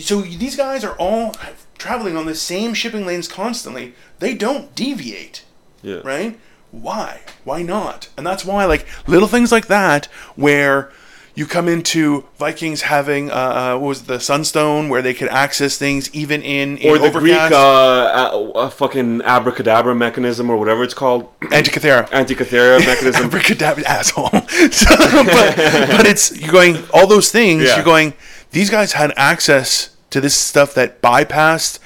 [0.00, 1.34] So these guys are all
[1.76, 3.94] traveling on the same shipping lanes constantly.
[4.20, 5.44] They don't deviate
[5.82, 6.00] Yeah.
[6.04, 6.38] right?
[6.72, 7.20] Why?
[7.44, 8.08] Why not?
[8.16, 10.90] And that's why, like little things like that, where
[11.34, 15.28] you come into Vikings having uh, uh, what was it, the Sunstone, where they could
[15.28, 20.50] access things even in, in Or the Greek Overcast, uh, uh, uh, fucking abracadabra mechanism
[20.50, 22.08] or whatever it's called, Antikythera.
[22.08, 23.24] Antikythera mechanism.
[23.26, 24.30] Abracadabra asshole.
[24.72, 24.94] So,
[25.24, 27.64] but, but it's you're going all those things.
[27.64, 27.76] Yeah.
[27.76, 28.14] You're going.
[28.50, 31.78] These guys had access to this stuff that bypassed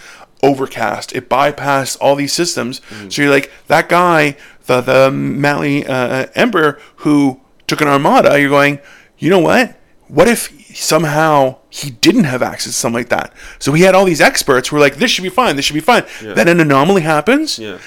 [0.42, 1.14] Overcast.
[1.14, 2.80] It bypassed all these systems.
[2.90, 3.12] Mm.
[3.12, 4.36] So you're like that guy,
[4.66, 8.38] the the Mali uh, Emperor who took an armada.
[8.40, 8.78] You're going.
[9.18, 9.78] You know what?
[10.08, 13.32] What if somehow he didn't have access to something like that?
[13.58, 15.56] So he had all these experts who were like, "This should be fine.
[15.56, 17.78] This should be fine." Then an anomaly happens yeah.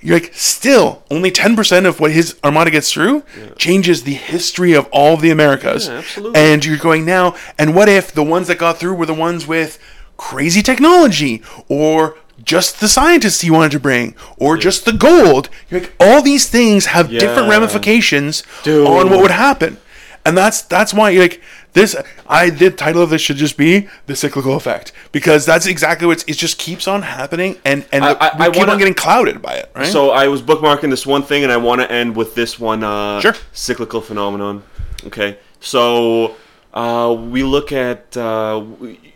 [0.00, 3.22] you're like still only 10% of what his armada gets through
[3.56, 6.40] changes the history of all of the americas Yeah, absolutely.
[6.40, 9.46] and you're going now and what if the ones that got through were the ones
[9.46, 9.78] with
[10.16, 15.80] crazy technology or just the scientists you wanted to bring or just the gold you're
[15.80, 18.86] like all these things have different ramifications Dude.
[18.86, 19.76] on what would happen
[20.24, 21.40] and that's that's why like
[21.72, 21.96] this
[22.28, 26.24] i the title of this should just be the cyclical effect because that's exactly what
[26.28, 28.94] it just keeps on happening and and I- I- we I keep wanna- on getting
[28.94, 31.90] clouded by it right So I was bookmarking this one thing, and I want to
[31.90, 33.34] end with this one uh, Sure.
[33.52, 34.62] cyclical phenomenon.
[35.06, 36.34] Okay, so
[36.72, 38.64] uh, we look at uh,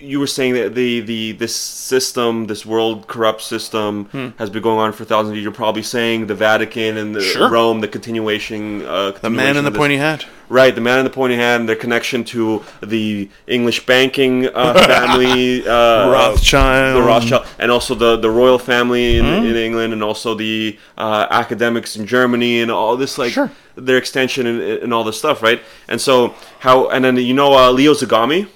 [0.01, 4.29] you were saying that the, the this system, this world corrupt system, Hmm.
[4.39, 5.45] has been going on for thousands of years.
[5.45, 7.49] You're probably saying the Vatican and the Sure.
[7.51, 8.85] Rome, the continuation.
[8.85, 11.69] Uh, the man in the pointy hat Right, the man in the pointy hat and
[11.69, 16.97] their connection to the English banking uh, family, uh, Rothschild.
[16.97, 21.27] the Rothschild, and also the, the royal family in, in England, and also the uh,
[21.31, 23.51] academics in Germany, and all this like Sure.
[23.75, 25.63] their extension and, and all this stuff, right?
[25.89, 28.49] And so how, and then you know uh, Leo Zagami.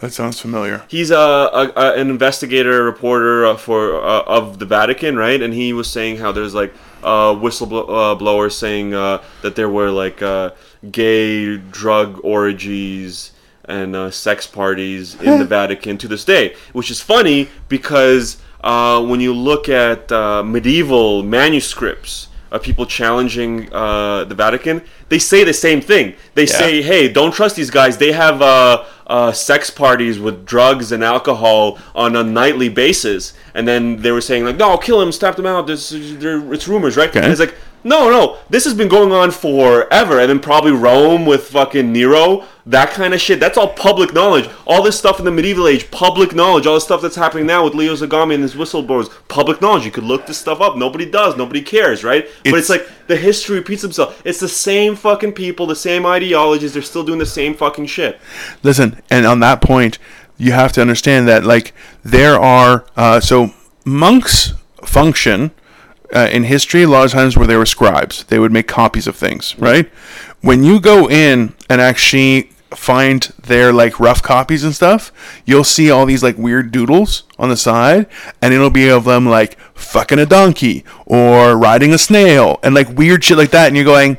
[0.00, 4.66] that sounds familiar He's a, a, a an investigator, reporter uh, for uh, of the
[4.66, 5.40] Vatican, right?
[5.40, 6.72] And he was saying how there's like
[7.02, 10.50] uh, whistleblowers saying uh, that there were like uh,
[10.90, 13.32] gay drug orgies
[13.64, 19.04] and uh, sex parties in the Vatican to this day, which is funny because uh,
[19.04, 25.44] when you look at uh, medieval manuscripts of people challenging uh, the Vatican, they say
[25.44, 26.14] the same thing.
[26.34, 27.96] They say, "Hey, don't trust these guys.
[27.96, 33.68] They have uh, uh, sex parties with drugs and alcohol on a nightly basis." And
[33.68, 35.68] then they were saying, "Like, no, kill him, stamp them out.
[35.68, 40.18] This, it's rumors, right?" And it's like, no, no, this has been going on forever.
[40.20, 43.40] And then probably Rome with fucking Nero, that kind of shit.
[43.40, 44.48] That's all public knowledge.
[44.66, 46.66] All this stuff in the medieval age, public knowledge.
[46.66, 49.84] All the stuff that's happening now with Leo Zagami and his whistleblowers, public knowledge.
[49.84, 50.76] You could look this stuff up.
[50.76, 51.36] Nobody does.
[51.36, 52.26] Nobody cares, right?
[52.44, 54.20] but It's- it's like the history repeats itself.
[54.24, 56.72] It's the same fucking people, the same ideologies.
[56.74, 58.20] They're still doing the same fucking shit.
[58.62, 59.98] listen and on that point
[60.36, 61.72] you have to understand that like
[62.04, 63.50] there are uh, so
[63.84, 64.52] monks
[64.84, 65.50] function
[66.12, 69.06] uh, in history a lot of times where they were scribes they would make copies
[69.06, 69.90] of things right?
[70.40, 75.12] When you go in and actually find their like rough copies and stuff
[75.44, 78.06] you'll see all these like weird doodles on the side
[78.40, 82.88] and it'll be of them like fucking a donkey or riding a snail and like
[82.88, 84.16] weird shit like that and you're going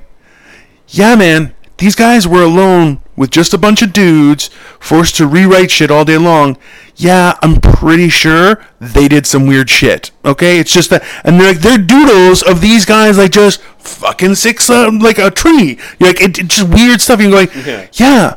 [0.92, 4.48] yeah, man, these guys were alone with just a bunch of dudes
[4.80, 6.58] forced to rewrite shit all day long.
[6.96, 10.10] Yeah, I'm pretty sure they did some weird shit.
[10.26, 14.36] Okay, it's just that, and they're like they're doodles of these guys like just fucking
[14.36, 15.78] six uh, like a tree.
[16.00, 17.22] You're like it, it's just weird stuff.
[17.22, 17.88] You're going, Yeah.
[17.94, 18.36] yeah,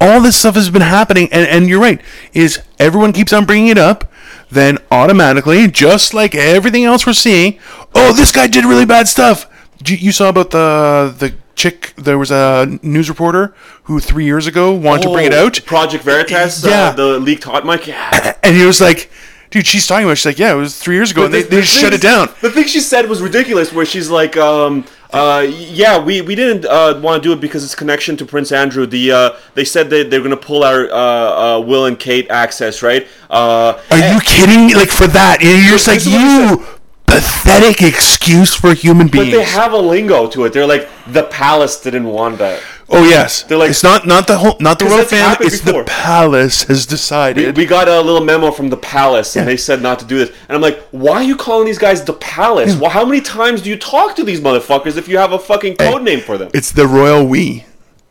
[0.00, 2.00] all this stuff has been happening, and and you're right.
[2.32, 4.12] Is everyone keeps on bringing it up?
[4.50, 7.60] Then automatically, just like everything else we're seeing,
[7.94, 9.46] oh, this guy did really bad stuff.
[9.86, 11.94] You, you saw about the the chick.
[11.96, 13.54] There was a news reporter
[13.84, 16.88] who three years ago wanted to bring it Oh, out, Project Veritas, Yeah.
[16.88, 17.86] uh, the leaked hot mic.
[17.86, 18.36] Yeah.
[18.42, 19.10] and he was like,
[19.50, 21.42] "Dude, she's talking about." it." She's like, "Yeah, it was three years ago, and they,
[21.42, 24.10] the- they the just shut it down." The thing she said was ridiculous, where she's
[24.10, 25.44] like, um, Uh,
[25.74, 28.86] yeah, we, we didn't uh, want to do it because it's connection to Prince Andrew.
[28.86, 32.80] The uh, they said that they're gonna pull our uh, uh, Will and Kate access,
[32.80, 33.08] right?
[33.28, 34.74] Uh, Are you kidding me?
[34.76, 36.64] Like for that, you're just like you
[37.10, 39.26] pathetic excuse for human beings.
[39.26, 40.52] but they have a lingo to it.
[40.52, 42.62] They're like the palace didn't want that.
[42.88, 45.46] oh yes, They're like- it's not not the whole not the royal family.
[45.46, 45.84] It's before.
[45.84, 47.56] the palace has decided.
[47.56, 49.52] we got a little memo from the palace, and Yeah.
[49.52, 50.30] they said not to do this.
[50.48, 52.74] And I'm like, why are you calling these guys the palace?
[52.76, 55.76] Well, how many times do you talk to these motherfuckers if you have a fucking
[55.76, 56.50] code name for them?
[56.54, 57.64] it's the royal we.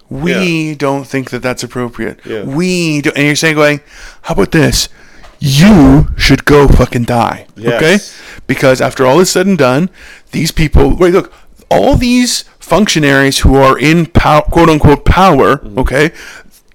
[0.10, 2.20] We don't think that that's appropriate.
[2.26, 2.42] Yeah.
[2.44, 3.82] We don't, and you're saying going,
[4.24, 4.90] how about this?
[5.40, 7.48] You should go fucking die.
[7.56, 7.74] Yes.
[7.82, 8.41] Okay?
[8.48, 9.90] Because after all is said and done,
[10.32, 11.32] these people wait, look,
[11.72, 15.80] all these functionaries who are in pow- quote unquote power, Mm-hmm.
[15.80, 16.11] okay,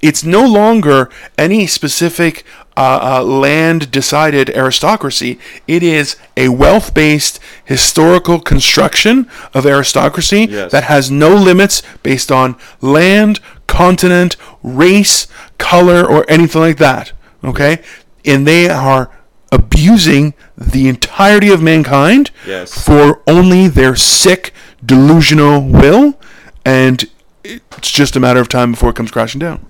[0.02, 1.08] it's no longer
[1.38, 2.44] any specific
[2.76, 5.38] uh, uh, land decided aristocracy.
[5.66, 10.72] It is a wealth based historical construction of aristocracy Yes.
[10.72, 15.26] that has no limits based on land, continent, race,
[15.58, 17.12] color, or anything like that.
[17.42, 17.80] Okay?
[18.24, 19.10] And they are
[19.52, 22.72] abusing the entirety of mankind Yes.
[22.84, 24.52] for only their sick,
[24.84, 26.18] delusional will,
[26.64, 27.04] and
[27.44, 29.64] it's just a matter of time before it comes crashing down.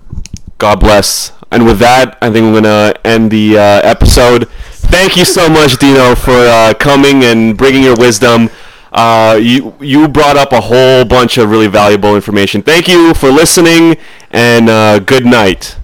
[0.57, 1.31] God bless.
[1.51, 4.47] And with that, I think I'm gonna end the uh, episode.
[4.71, 8.49] Thank you so much, Dino, for uh, coming and bringing your wisdom.
[8.93, 12.61] Uh, you you brought up a whole bunch of really valuable information.
[12.61, 13.97] Thank you for listening,
[14.31, 15.75] and uh, good night.